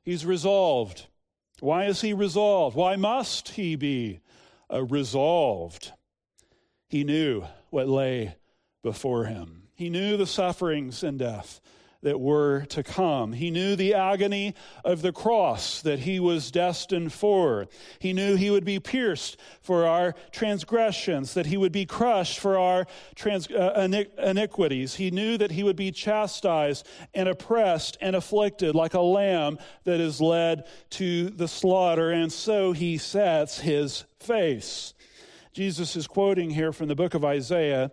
[0.02, 1.06] He's resolved.
[1.60, 2.76] Why is he resolved?
[2.76, 4.20] Why must he be
[4.70, 5.92] uh, resolved?
[6.86, 8.34] He knew what lay
[8.82, 9.68] before him.
[9.74, 11.62] He knew the sufferings and death
[12.02, 13.32] that were to come.
[13.32, 17.66] He knew the agony of the cross that he was destined for.
[17.98, 22.56] He knew he would be pierced for our transgressions, that he would be crushed for
[22.56, 24.94] our trans- uh, iniquities.
[24.94, 30.00] He knew that he would be chastised and oppressed and afflicted like a lamb that
[30.00, 32.10] is led to the slaughter.
[32.10, 34.94] And so he sets his face.
[35.52, 37.90] Jesus is quoting here from the book of Isaiah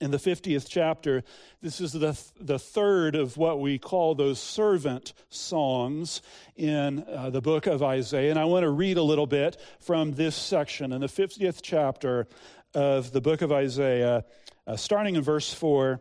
[0.00, 1.24] in the 50th chapter.
[1.60, 6.22] This is the, the third of what we call those servant songs
[6.56, 8.30] in uh, the book of Isaiah.
[8.30, 12.28] And I want to read a little bit from this section in the 50th chapter
[12.74, 14.24] of the book of Isaiah,
[14.66, 16.00] uh, starting in verse 4.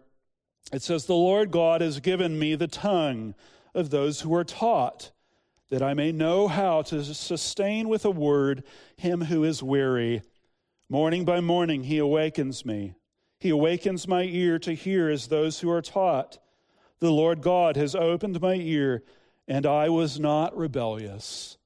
[0.72, 3.34] It says, The Lord God has given me the tongue
[3.74, 5.12] of those who are taught
[5.70, 8.64] that I may know how to sustain with a word
[8.96, 10.22] him who is weary.
[10.90, 12.94] Morning by morning he awakens me.
[13.40, 16.40] He awakens my ear to hear as those who are taught.
[17.00, 19.04] The Lord God has opened my ear,
[19.48, 21.58] and I was not rebellious.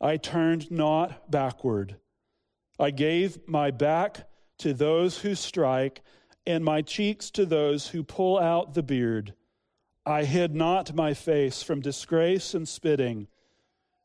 [0.00, 1.96] I turned not backward.
[2.78, 4.28] I gave my back
[4.58, 6.02] to those who strike,
[6.46, 9.34] and my cheeks to those who pull out the beard.
[10.04, 13.28] I hid not my face from disgrace and spitting,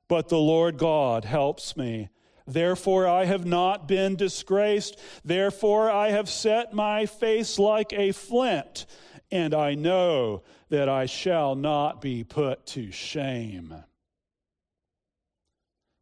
[0.08, 2.10] but the Lord God helps me.
[2.50, 5.00] Therefore, I have not been disgraced.
[5.24, 8.88] Therefore, I have set my face like a flint,
[9.32, 13.76] and I know that I shall not be put to shame.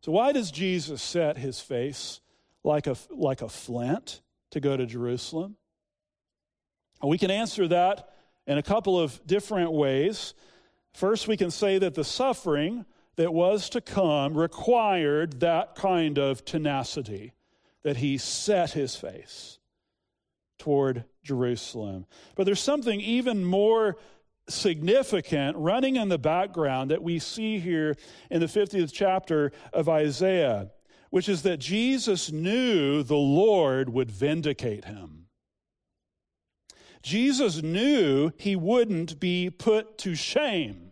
[0.03, 2.21] So, why does Jesus set his face
[2.63, 4.21] like a, like a flint
[4.51, 5.57] to go to Jerusalem?
[7.03, 8.09] We can answer that
[8.47, 10.33] in a couple of different ways.
[10.93, 12.85] First, we can say that the suffering
[13.17, 17.33] that was to come required that kind of tenacity,
[17.83, 19.59] that he set his face
[20.57, 22.05] toward Jerusalem.
[22.35, 23.97] But there's something even more
[24.49, 27.95] significant running in the background that we see here
[28.31, 30.71] in the 50th chapter of Isaiah,
[31.09, 35.25] which is that Jesus knew the Lord would vindicate him.
[37.01, 40.86] Jesus knew he wouldn't be put to shame.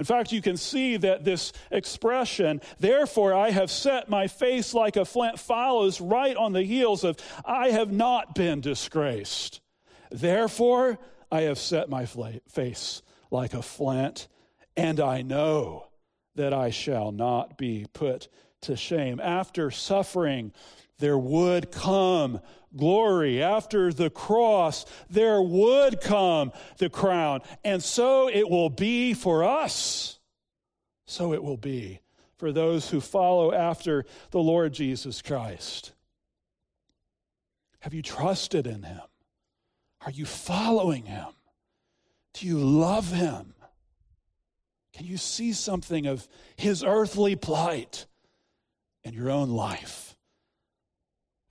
[0.00, 4.96] In fact, you can see that this expression, therefore I have set my face like
[4.96, 9.60] a flint, follows right on the heels of, I have not been disgraced.
[10.10, 10.98] Therefore
[11.30, 12.06] I have set my
[12.48, 14.26] face like a flint,
[14.74, 15.88] and I know
[16.34, 18.28] that I shall not be put
[18.62, 19.20] to shame.
[19.20, 20.54] After suffering,
[21.00, 22.40] there would come
[22.76, 23.42] glory.
[23.42, 27.40] After the cross, there would come the crown.
[27.64, 30.18] And so it will be for us.
[31.06, 32.00] So it will be
[32.36, 35.92] for those who follow after the Lord Jesus Christ.
[37.80, 39.00] Have you trusted in him?
[40.04, 41.28] Are you following him?
[42.34, 43.54] Do you love him?
[44.94, 48.06] Can you see something of his earthly plight
[49.02, 50.09] in your own life?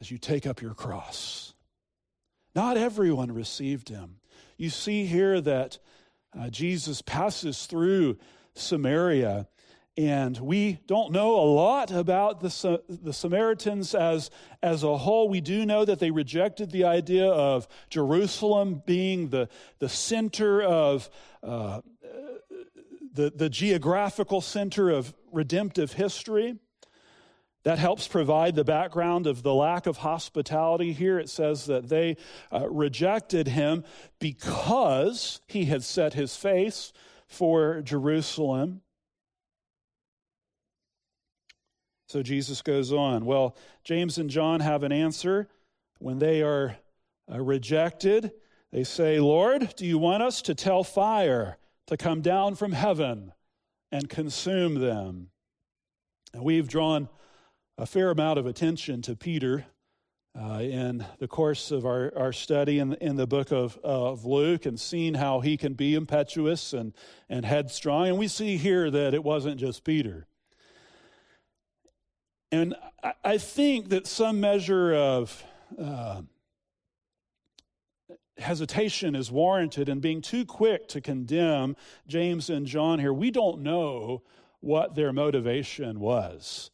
[0.01, 1.53] As you take up your cross.
[2.55, 4.17] Not everyone received him.
[4.57, 5.77] You see here that
[6.37, 8.17] uh, Jesus passes through
[8.53, 9.47] Samaria,
[9.97, 14.29] and we don't know a lot about the, the Samaritans as,
[14.63, 15.29] as a whole.
[15.29, 21.09] We do know that they rejected the idea of Jerusalem being the, the center of
[21.43, 21.81] uh,
[23.13, 26.55] the, the geographical center of redemptive history.
[27.70, 30.91] That helps provide the background of the lack of hospitality.
[30.91, 32.17] Here it says that they
[32.51, 33.84] uh, rejected him
[34.17, 36.91] because he had set his face
[37.28, 38.82] for Jerusalem.
[42.07, 43.24] So Jesus goes on.
[43.24, 45.47] Well, James and John have an answer
[45.99, 46.76] when they are
[47.32, 48.32] uh, rejected.
[48.72, 53.32] They say, Lord, do you want us to tell fire to come down from heaven
[53.91, 55.30] and consume them?
[56.34, 57.09] And we've drawn
[57.80, 59.65] a fair amount of attention to Peter
[60.38, 64.65] uh, in the course of our, our study in, in the book of, of Luke
[64.65, 66.93] and seeing how he can be impetuous and,
[67.30, 68.09] and headstrong.
[68.09, 70.27] And we see here that it wasn't just Peter.
[72.51, 75.41] And I, I think that some measure of
[75.82, 76.23] uh,
[78.38, 81.77] hesitation is warranted in being too quick to condemn
[82.07, 83.13] James and John here.
[83.13, 84.23] We don't know
[84.59, 86.71] what their motivation was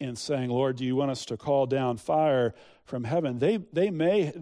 [0.00, 3.38] in saying, Lord, do you want us to call down fire from heaven?
[3.38, 4.32] They, they may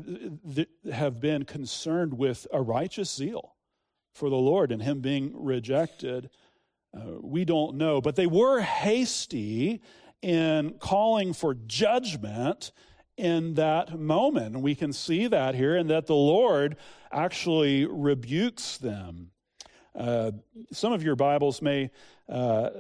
[0.91, 3.55] have been concerned with a righteous zeal
[4.15, 6.31] for the Lord and Him being rejected.
[6.95, 8.01] Uh, we don't know.
[8.01, 9.81] But they were hasty
[10.21, 12.73] in calling for judgment
[13.17, 14.61] in that moment.
[14.61, 16.77] We can see that here, and that the Lord
[17.13, 19.31] actually rebukes them.
[19.95, 20.33] Uh,
[20.73, 21.91] some of your Bibles may
[22.29, 22.71] uh,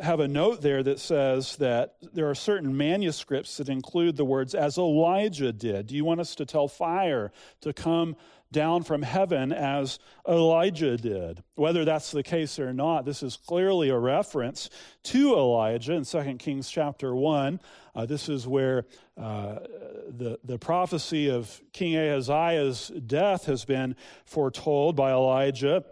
[0.00, 4.54] have a note there that says that there are certain manuscripts that include the words,
[4.54, 5.88] as Elijah did.
[5.88, 8.16] Do you want us to tell fire to come
[8.52, 9.98] down from heaven as
[10.28, 11.42] Elijah did?
[11.54, 14.70] Whether that's the case or not, this is clearly a reference
[15.04, 17.60] to Elijah in 2 Kings chapter 1.
[17.94, 18.86] Uh, this is where
[19.16, 19.60] uh,
[20.08, 25.84] the, the prophecy of King Ahaziah's death has been foretold by Elijah.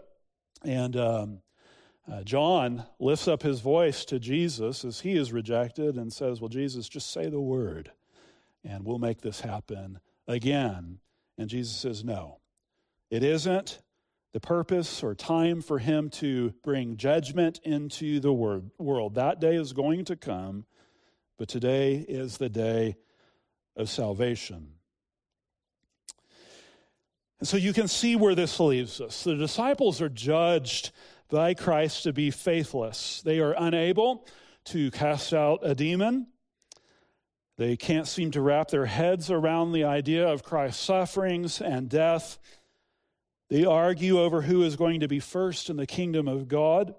[0.63, 0.95] And.
[0.95, 1.41] Um,
[2.11, 6.49] uh, John lifts up his voice to Jesus as he is rejected and says, Well,
[6.49, 7.91] Jesus, just say the word
[8.63, 10.99] and we'll make this happen again.
[11.37, 12.39] And Jesus says, No,
[13.09, 13.81] it isn't
[14.33, 19.15] the purpose or time for him to bring judgment into the world.
[19.15, 20.65] That day is going to come,
[21.37, 22.97] but today is the day
[23.75, 24.73] of salvation.
[27.39, 29.23] And so you can see where this leaves us.
[29.23, 30.91] The disciples are judged
[31.29, 33.21] by Christ to be faithless.
[33.23, 34.27] They are unable
[34.65, 36.27] to cast out a demon.
[37.57, 42.39] They can't seem to wrap their heads around the idea of Christ's sufferings and death.
[43.49, 46.95] They argue over who is going to be first in the kingdom of God.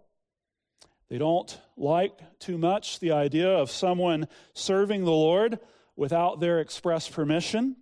[1.08, 5.58] They don't like too much the idea of someone serving the Lord
[5.96, 7.76] without their express permission.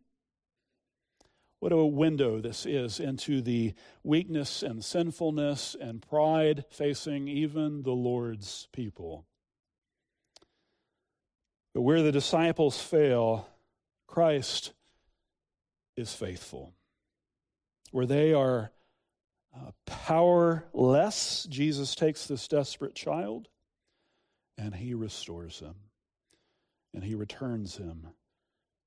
[1.61, 7.93] What a window this is into the weakness and sinfulness and pride facing even the
[7.93, 9.27] Lord's people.
[11.75, 13.49] But where the disciples fail,
[14.07, 14.73] Christ
[15.97, 16.75] is faithful.
[17.91, 18.71] Where they are
[19.55, 23.49] uh, powerless, Jesus takes this desperate child
[24.57, 25.75] and he restores him
[26.95, 28.09] and he returns him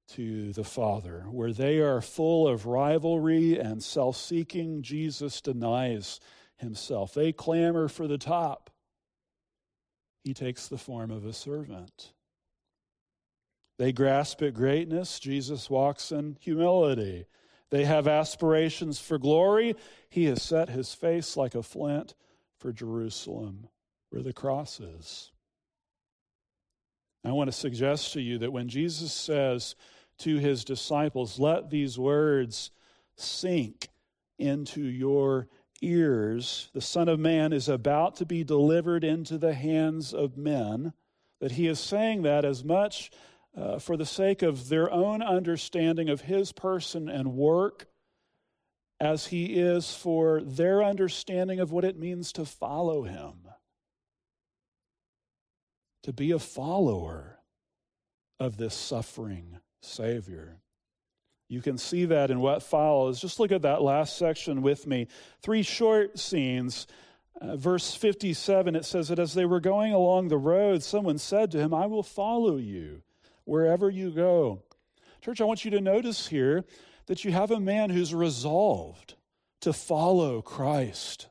[0.10, 1.26] to the Father.
[1.30, 6.20] Where they are full of rivalry and self seeking, Jesus denies
[6.58, 7.14] himself.
[7.14, 8.70] They clamor for the top.
[10.24, 12.14] He takes the form of a servant.
[13.80, 15.20] They grasp at greatness.
[15.20, 17.26] Jesus walks in humility.
[17.72, 19.76] They have aspirations for glory.
[20.10, 22.14] He has set his face like a flint
[22.60, 23.70] for Jerusalem,
[24.10, 25.32] where the cross is.
[27.24, 29.76] I want to suggest to you that when Jesus says
[30.20, 32.72] to his disciples, Let these words
[33.16, 33.90] sink
[34.40, 35.48] into your
[35.82, 40.94] ears, the Son of Man is about to be delivered into the hands of men,
[41.40, 43.12] that he is saying that as much
[43.56, 47.88] uh, for the sake of their own understanding of his person and work
[49.00, 53.42] as he is for their understanding of what it means to follow him
[56.04, 57.40] to be a follower
[58.40, 60.58] of this suffering Savior.
[61.48, 63.20] You can see that in what follows.
[63.20, 65.08] Just look at that last section with me.
[65.42, 66.88] Three short scenes.
[67.40, 71.52] Uh, verse 57, it says that as they were going along the road, someone said
[71.52, 73.02] to him, I will follow you
[73.46, 74.64] wherever you go.
[75.22, 76.66] Church, I want you to notice here
[77.08, 79.16] that you have a man who's resolved
[79.62, 81.28] to follow Christ.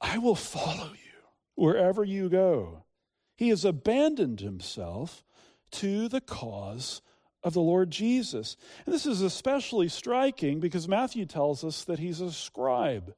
[0.00, 1.03] I will follow you
[1.54, 2.84] wherever you go.
[3.36, 5.24] He has abandoned himself
[5.72, 7.02] to the cause
[7.42, 8.56] of the Lord Jesus.
[8.86, 13.14] And this is especially striking because Matthew tells us that he's a scribe.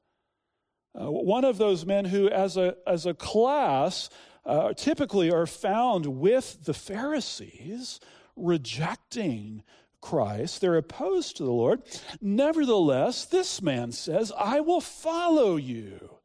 [0.99, 4.09] Uh, one of those men who, as a, as a class,
[4.45, 8.01] uh, typically are found with the Pharisees,
[8.35, 9.63] rejecting
[10.01, 10.61] Christ.
[10.61, 11.83] They're opposed to the Lord.
[12.21, 16.17] Nevertheless, this man says, I will follow you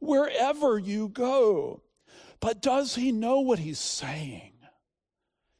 [0.00, 1.82] wherever you go.
[2.40, 4.52] But does he know what he's saying?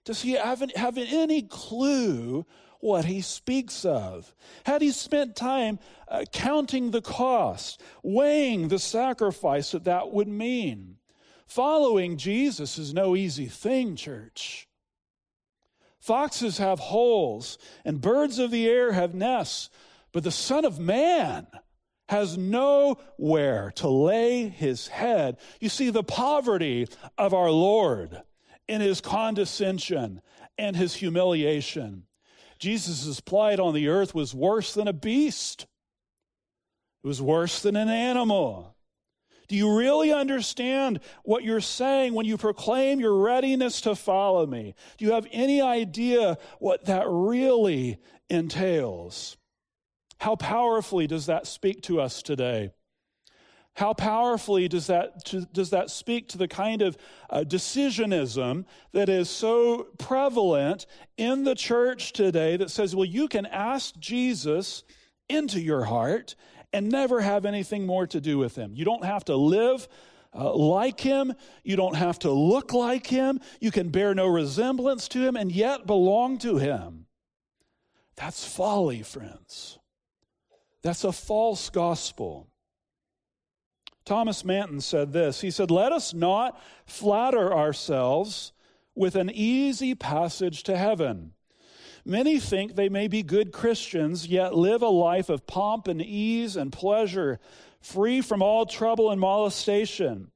[0.05, 2.47] Does he have, have any clue
[2.80, 4.34] what he speaks of?
[4.64, 5.78] Had he spent time
[6.09, 10.97] uh, counting the cost, weighing the sacrifice that that would mean?
[11.47, 14.68] Following Jesus is no easy thing, church.
[15.99, 19.68] Foxes have holes, and birds of the air have nests,
[20.12, 21.47] but the Son of Man
[22.11, 25.36] has nowhere to lay his head.
[25.61, 28.20] You see, the poverty of our Lord
[28.66, 30.20] in his condescension
[30.58, 32.06] and his humiliation.
[32.58, 35.68] Jesus' plight on the earth was worse than a beast,
[37.04, 38.74] it was worse than an animal.
[39.46, 44.74] Do you really understand what you're saying when you proclaim your readiness to follow me?
[44.98, 47.98] Do you have any idea what that really
[48.28, 49.36] entails?
[50.20, 52.72] How powerfully does that speak to us today?
[53.74, 56.98] How powerfully does that, does that speak to the kind of
[57.30, 60.84] uh, decisionism that is so prevalent
[61.16, 64.84] in the church today that says, well, you can ask Jesus
[65.30, 66.34] into your heart
[66.70, 68.72] and never have anything more to do with him.
[68.74, 69.88] You don't have to live
[70.34, 71.32] uh, like him.
[71.64, 73.40] You don't have to look like him.
[73.60, 77.06] You can bear no resemblance to him and yet belong to him.
[78.16, 79.80] That's folly, friends.
[80.83, 82.49] That's a false gospel.
[84.05, 88.53] Thomas Manton said this He said, Let us not flatter ourselves
[88.95, 91.33] with an easy passage to heaven.
[92.05, 96.57] Many think they may be good Christians, yet live a life of pomp and ease
[96.57, 97.39] and pleasure,
[97.81, 100.31] free from all trouble and molestation.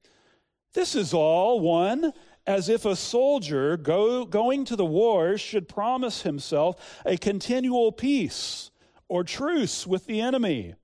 [0.73, 2.13] This is all one
[2.45, 8.69] as if a soldier go, going to the wars should promise himself a continual peace
[9.07, 10.75] or truce with the enemy,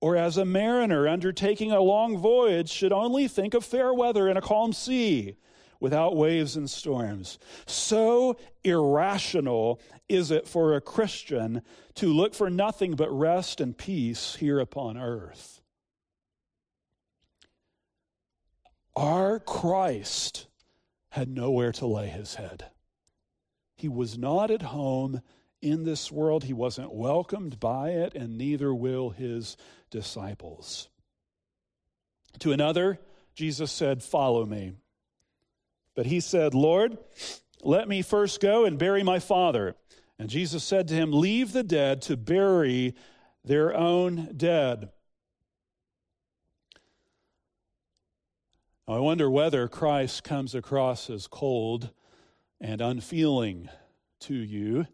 [0.00, 4.36] or as a mariner undertaking a long voyage should only think of fair weather and
[4.36, 5.36] a calm sea
[5.80, 7.38] without waves and storms.
[7.66, 11.62] So irrational is it for a Christian
[11.96, 15.60] to look for nothing but rest and peace here upon earth.
[18.94, 20.46] Our Christ
[21.10, 22.66] had nowhere to lay his head.
[23.74, 25.22] He was not at home
[25.62, 26.44] in this world.
[26.44, 29.56] He wasn't welcomed by it, and neither will his
[29.90, 30.88] disciples.
[32.40, 32.98] To another,
[33.34, 34.72] Jesus said, Follow me.
[35.94, 36.98] But he said, Lord,
[37.62, 39.76] let me first go and bury my father.
[40.18, 42.94] And Jesus said to him, Leave the dead to bury
[43.44, 44.90] their own dead.
[48.88, 51.90] Now, I wonder whether Christ comes across as cold
[52.60, 53.68] and unfeeling
[54.20, 54.86] to you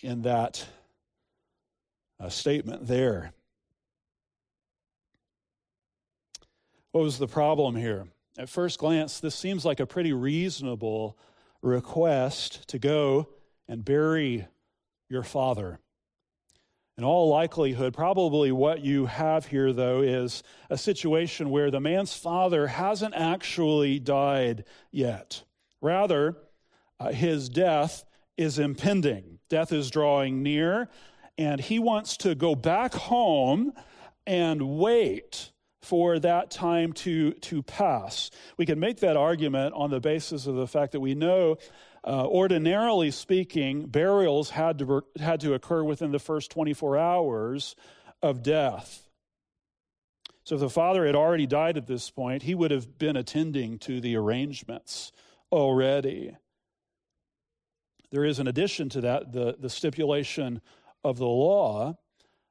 [0.00, 0.66] in that
[2.20, 3.32] uh, statement there.
[6.92, 8.06] What was the problem here?
[8.38, 11.16] At first glance, this seems like a pretty reasonable
[11.62, 13.28] request to go
[13.68, 14.46] and bury
[15.08, 15.78] your father.
[16.96, 22.14] In all likelihood, probably what you have here, though, is a situation where the man's
[22.14, 25.42] father hasn't actually died yet.
[25.80, 26.36] Rather,
[27.00, 28.04] uh, his death
[28.36, 29.38] is impending.
[29.48, 30.88] Death is drawing near,
[31.38, 33.72] and he wants to go back home
[34.26, 38.30] and wait for that time to, to pass.
[38.56, 41.58] We can make that argument on the basis of the fact that we know,
[42.04, 47.76] uh, ordinarily speaking, burials had to, had to occur within the first 24 hours
[48.22, 49.04] of death.
[50.44, 53.78] So if the father had already died at this point, he would have been attending
[53.80, 55.12] to the arrangements
[55.50, 56.36] already.
[58.14, 60.60] There is, in addition to that, the, the stipulation
[61.02, 61.98] of the law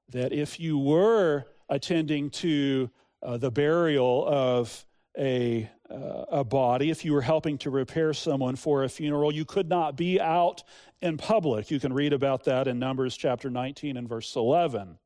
[0.09, 2.89] that if you were attending to
[3.21, 4.85] uh, the burial of
[5.17, 9.45] a, uh, a body, if you were helping to prepare someone for a funeral, you
[9.45, 10.63] could not be out
[11.01, 11.71] in public.
[11.71, 14.97] You can read about that in Numbers chapter 19 and verse 11.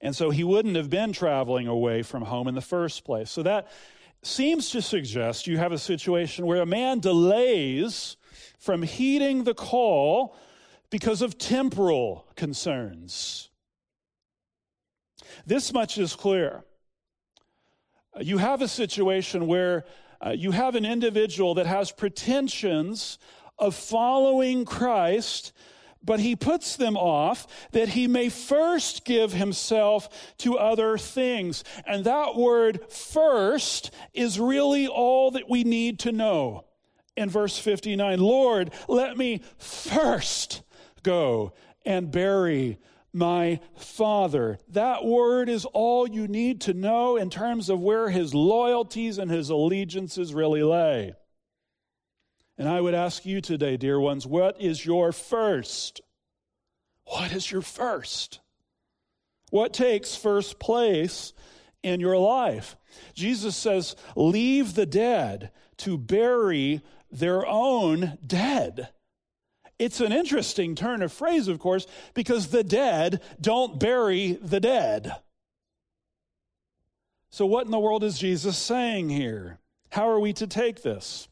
[0.00, 3.30] And so he wouldn't have been traveling away from home in the first place.
[3.30, 3.68] So that
[4.22, 8.16] seems to suggest you have a situation where a man delays
[8.58, 10.36] from heeding the call
[10.90, 13.50] because of temporal concerns.
[15.46, 16.64] This much is clear.
[18.20, 19.84] You have a situation where
[20.24, 23.18] uh, you have an individual that has pretensions
[23.58, 25.52] of following Christ,
[26.02, 31.62] but he puts them off that he may first give himself to other things.
[31.86, 36.64] And that word first is really all that we need to know
[37.18, 40.62] in verse 59 Lord, let me first
[41.02, 41.52] go
[41.84, 42.78] and bury
[43.12, 44.58] my father.
[44.68, 49.30] That word is all you need to know in terms of where his loyalties and
[49.30, 51.14] his allegiances really lay.
[52.56, 56.00] And I would ask you today, dear ones, what is your first?
[57.04, 58.40] What is your first?
[59.50, 61.32] What takes first place
[61.82, 62.76] in your life?
[63.14, 68.88] Jesus says, Leave the dead to bury their own dead.
[69.78, 75.14] It's an interesting turn of phrase, of course, because the dead don't bury the dead.
[77.30, 79.58] So, what in the world is Jesus saying here?
[79.90, 81.28] How are we to take this?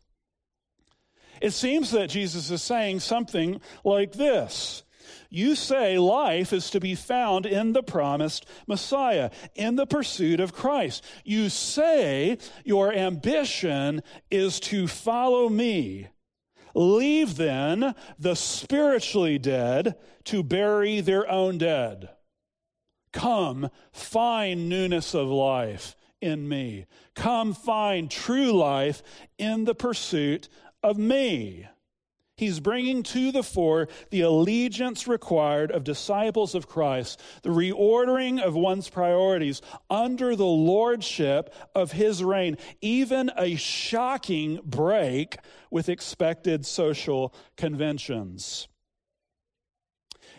[1.40, 4.84] It seems that Jesus is saying something like this
[5.30, 10.52] you say life is to be found in the promised Messiah, in the pursuit of
[10.52, 11.04] Christ.
[11.24, 16.08] You say your ambition is to follow me.
[16.74, 22.10] Leave then the spiritually dead to bury their own dead.
[23.12, 26.86] Come, find newness of life in me.
[27.14, 29.02] Come, find true life
[29.38, 30.48] in the pursuit
[30.82, 31.66] of me.
[32.36, 38.54] He's bringing to the fore the allegiance required of disciples of Christ, the reordering of
[38.54, 45.38] one's priorities under the lordship of his reign, even a shocking break
[45.70, 48.68] with expected social conventions.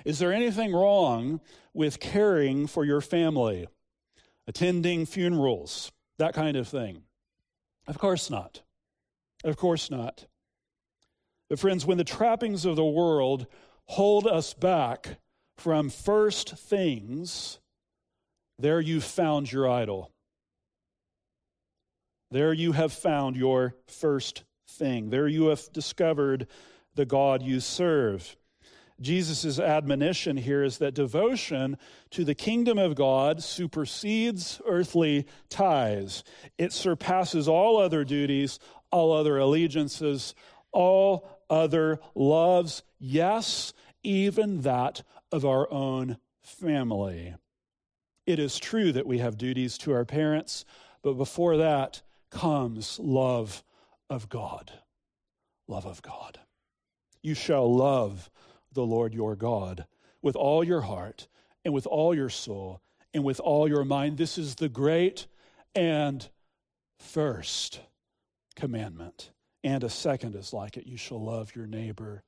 [0.06, 1.42] Is there anything wrong
[1.74, 3.68] with caring for your family,
[4.46, 7.02] attending funerals, that kind of thing?
[7.88, 8.62] Of course not.
[9.44, 10.28] Of course not.
[11.50, 13.48] But, friends, when the trappings of the world
[13.86, 15.18] hold us back
[15.58, 17.60] from first things,
[18.60, 20.12] there you've found your idol.
[22.32, 25.10] There you have found your first thing.
[25.10, 26.48] There you have discovered
[26.96, 28.36] the God you serve.
[29.00, 31.78] Jesus' admonition here is that devotion
[32.10, 36.24] to the kingdom of God supersedes earthly ties.
[36.58, 38.60] It surpasses all other duties,
[38.92, 40.34] all other allegiances,
[40.72, 43.74] all other loves, yes,
[44.04, 47.36] even that of our own family.
[48.26, 50.66] It is true that we have duties to our parents,
[51.02, 53.64] but before that comes love
[54.10, 54.72] of God.
[55.68, 56.40] Love of God.
[57.22, 58.30] You shall love
[58.74, 59.86] the Lord your God
[60.22, 61.28] with all your heart
[61.66, 62.82] and with all your soul
[63.14, 64.18] and with all your mind.
[64.18, 65.28] This is the great
[65.76, 66.28] and
[67.00, 67.82] first
[68.56, 69.32] commandment.
[69.68, 72.24] And a second is like it you shall love your neighbor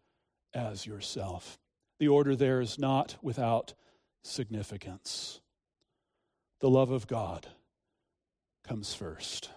[0.54, 1.58] as yourself.
[1.98, 3.76] The order there is not without
[4.22, 5.40] significance.
[6.60, 7.48] The love of God
[8.68, 9.52] comes first.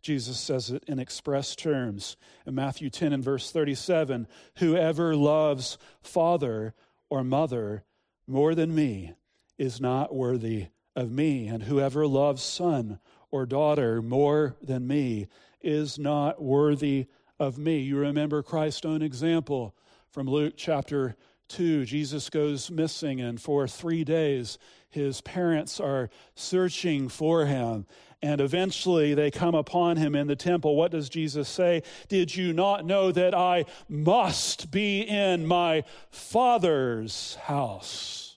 [0.00, 2.16] Jesus says it in express terms
[2.46, 4.26] in Matthew 10 and verse 37
[4.56, 6.72] Whoever loves father
[7.10, 7.84] or mother
[8.26, 9.12] more than me
[9.58, 12.98] is not worthy of me, and whoever loves son
[13.30, 15.28] or daughter more than me
[15.60, 17.06] is not worthy
[17.38, 17.78] of me.
[17.78, 19.74] You remember Christ's own example
[20.10, 21.16] from Luke chapter
[21.48, 21.84] 2.
[21.84, 24.58] Jesus goes missing, and for three days,
[24.90, 27.86] his parents are searching for him.
[28.20, 30.74] And eventually they come upon him in the temple.
[30.74, 31.82] What does Jesus say?
[32.08, 38.27] Did you not know that I must be in my Father's house?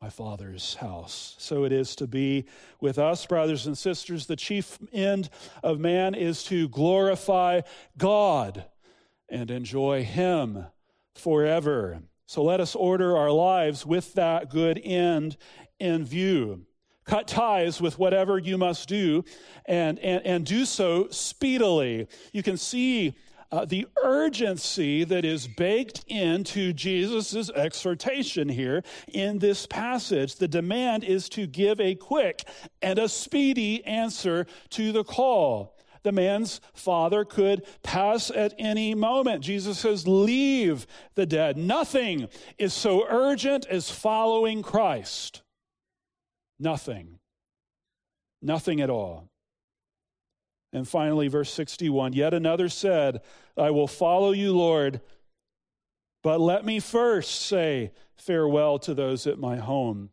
[0.00, 1.36] My Father's house.
[1.38, 2.46] So it is to be
[2.80, 4.24] with us, brothers and sisters.
[4.24, 5.28] The chief end
[5.62, 7.60] of man is to glorify
[7.98, 8.64] God
[9.28, 10.64] and enjoy Him
[11.14, 12.00] forever.
[12.24, 15.36] So let us order our lives with that good end
[15.78, 16.64] in view.
[17.04, 19.22] Cut ties with whatever you must do
[19.66, 22.08] and, and, and do so speedily.
[22.32, 23.14] You can see
[23.52, 30.36] uh, the urgency that is baked into Jesus' exhortation here in this passage.
[30.36, 32.44] The demand is to give a quick
[32.80, 35.76] and a speedy answer to the call.
[36.02, 39.42] The man's father could pass at any moment.
[39.42, 41.56] Jesus says, Leave the dead.
[41.58, 42.28] Nothing
[42.58, 45.42] is so urgent as following Christ.
[46.58, 47.18] Nothing.
[48.40, 49.29] Nothing at all.
[50.72, 53.22] And finally, verse 61 Yet another said,
[53.56, 55.00] I will follow you, Lord,
[56.22, 60.10] but let me first say farewell to those at my home.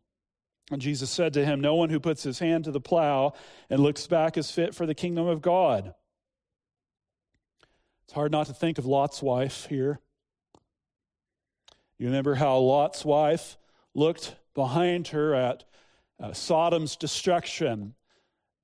[0.71, 3.33] And Jesus said to him, No one who puts his hand to the plow
[3.69, 5.93] and looks back is fit for the kingdom of God.
[8.05, 9.99] It's hard not to think of Lot's wife here.
[11.97, 13.57] You remember how Lot's wife
[13.93, 15.63] looked behind her at
[16.19, 17.95] uh, Sodom's destruction.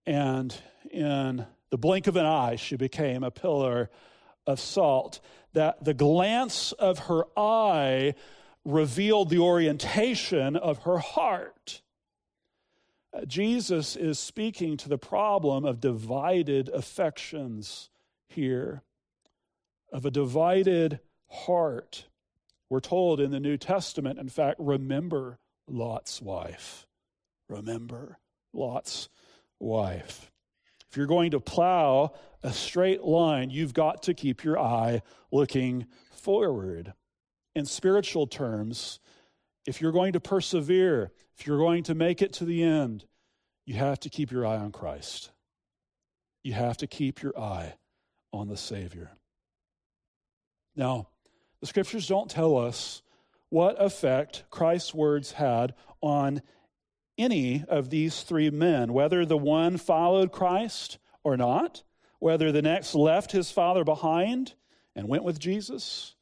[0.05, 0.55] And
[0.91, 3.89] in the blink of an eye, she became a pillar
[4.45, 5.19] of salt.
[5.53, 8.13] That the glance of her eye
[8.63, 11.81] revealed the orientation of her heart.
[13.11, 17.89] Uh, Jesus is speaking to the problem of divided affections
[18.27, 18.83] here,
[19.91, 22.05] of a divided heart.
[22.69, 26.85] We're told in the New Testament, in fact, remember Lot's wife
[27.49, 28.19] remember
[28.53, 29.09] Lot's
[29.59, 30.32] wife.
[30.93, 32.13] If you're going to plow
[32.43, 36.93] a straight line, you've got to keep your eye looking forward.
[37.55, 38.99] In spiritual terms,
[39.65, 43.05] if you're going to persevere, if you're going to make it to the end,
[43.65, 45.31] you have to keep your eye on Christ.
[46.43, 47.73] You have to keep your eye
[48.31, 49.13] on the Savior.
[50.75, 51.07] Now,
[51.59, 53.01] the scriptures don't tell us
[53.49, 56.43] what effect Christ's words had on
[57.17, 61.83] any of these three men, whether the one followed Christ or not,
[62.19, 64.53] whether the next left his father behind
[64.95, 66.15] and went with Jesus,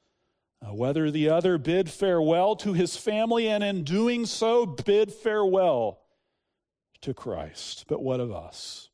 [0.62, 6.02] uh, whether the other bid farewell to his family and in doing so bid farewell
[7.02, 7.86] to Christ.
[7.88, 8.89] But what of us?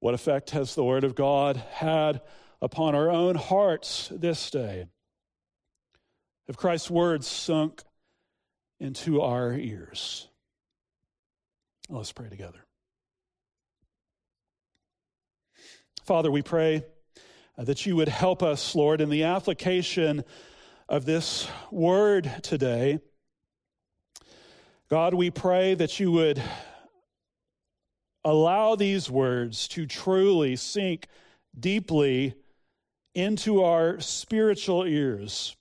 [0.00, 2.22] What effect has the Word of God had
[2.62, 4.86] upon our own hearts this day?
[6.46, 7.82] Have Christ's words sunk
[8.80, 10.26] into our ears.
[11.88, 12.64] Let's pray together.
[16.04, 16.84] Father, we pray
[17.58, 20.24] uh, that you would help us, Lord, in the application
[20.88, 23.00] of this word today.
[24.88, 26.42] God, we pray that you would
[28.24, 31.06] allow these words to truly sink
[31.58, 32.34] deeply
[33.14, 35.56] into our spiritual ears.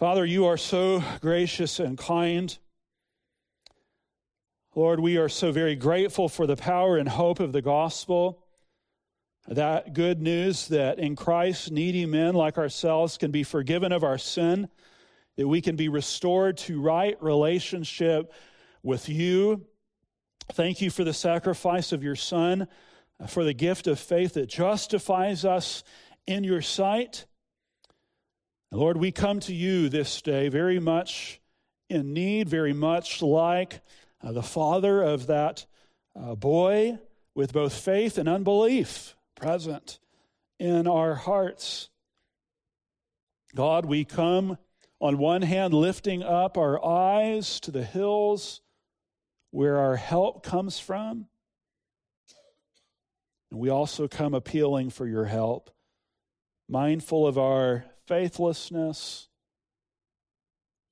[0.00, 2.58] Father, you are so gracious and kind.
[4.74, 8.44] Lord, we are so very grateful for the power and hope of the gospel.
[9.46, 14.18] That good news that in Christ, needy men like ourselves can be forgiven of our
[14.18, 14.68] sin,
[15.36, 18.32] that we can be restored to right relationship
[18.82, 19.64] with you.
[20.54, 22.66] Thank you for the sacrifice of your Son,
[23.28, 25.84] for the gift of faith that justifies us
[26.26, 27.26] in your sight.
[28.74, 31.40] Lord, we come to you this day very much
[31.88, 33.80] in need, very much like
[34.20, 35.64] uh, the father of that
[36.20, 36.98] uh, boy
[37.36, 40.00] with both faith and unbelief present
[40.58, 41.88] in our hearts.
[43.54, 44.58] God, we come
[44.98, 48.60] on one hand lifting up our eyes to the hills
[49.52, 51.26] where our help comes from.
[53.52, 55.70] And we also come appealing for your help,
[56.68, 59.28] mindful of our faithlessness,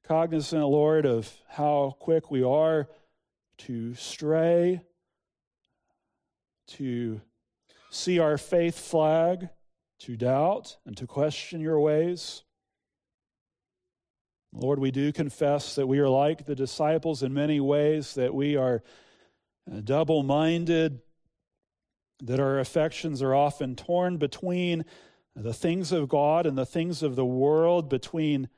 [0.06, 2.88] cognizant, Lord, of how quick we are
[3.58, 4.82] to stray,
[6.68, 7.20] to
[7.90, 9.48] see our faith flag,
[10.00, 12.42] to doubt, and to question your ways.
[14.54, 18.56] Lord, we do confess that we are like the disciples in many ways, that we
[18.56, 18.82] are
[19.70, 21.00] uh, double minded,
[22.22, 24.84] that our affections are often torn between
[25.34, 28.48] the things of God and the things of the world, between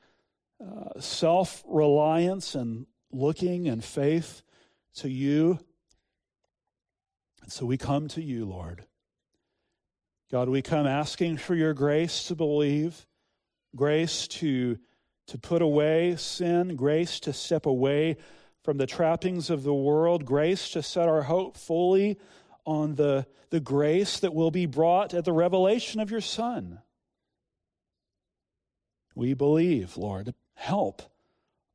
[0.61, 4.43] uh, self reliance and looking and faith
[4.97, 5.59] to you.
[7.43, 8.85] And so we come to you, Lord.
[10.33, 13.07] God, we come asking for your grace to believe,
[13.77, 14.79] grace to,
[15.29, 18.17] to put away sin, grace to step away
[18.65, 22.19] from the trappings of the world, grace to set our hope fully
[22.65, 26.81] on the, the grace that will be brought at the revelation of your Son.
[29.15, 30.35] We believe, Lord.
[30.55, 31.03] Help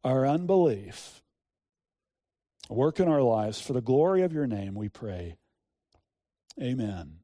[0.04, 1.22] our unbelief.
[2.70, 5.38] Work in our lives for the glory of your name, we pray.
[6.62, 7.19] Amen.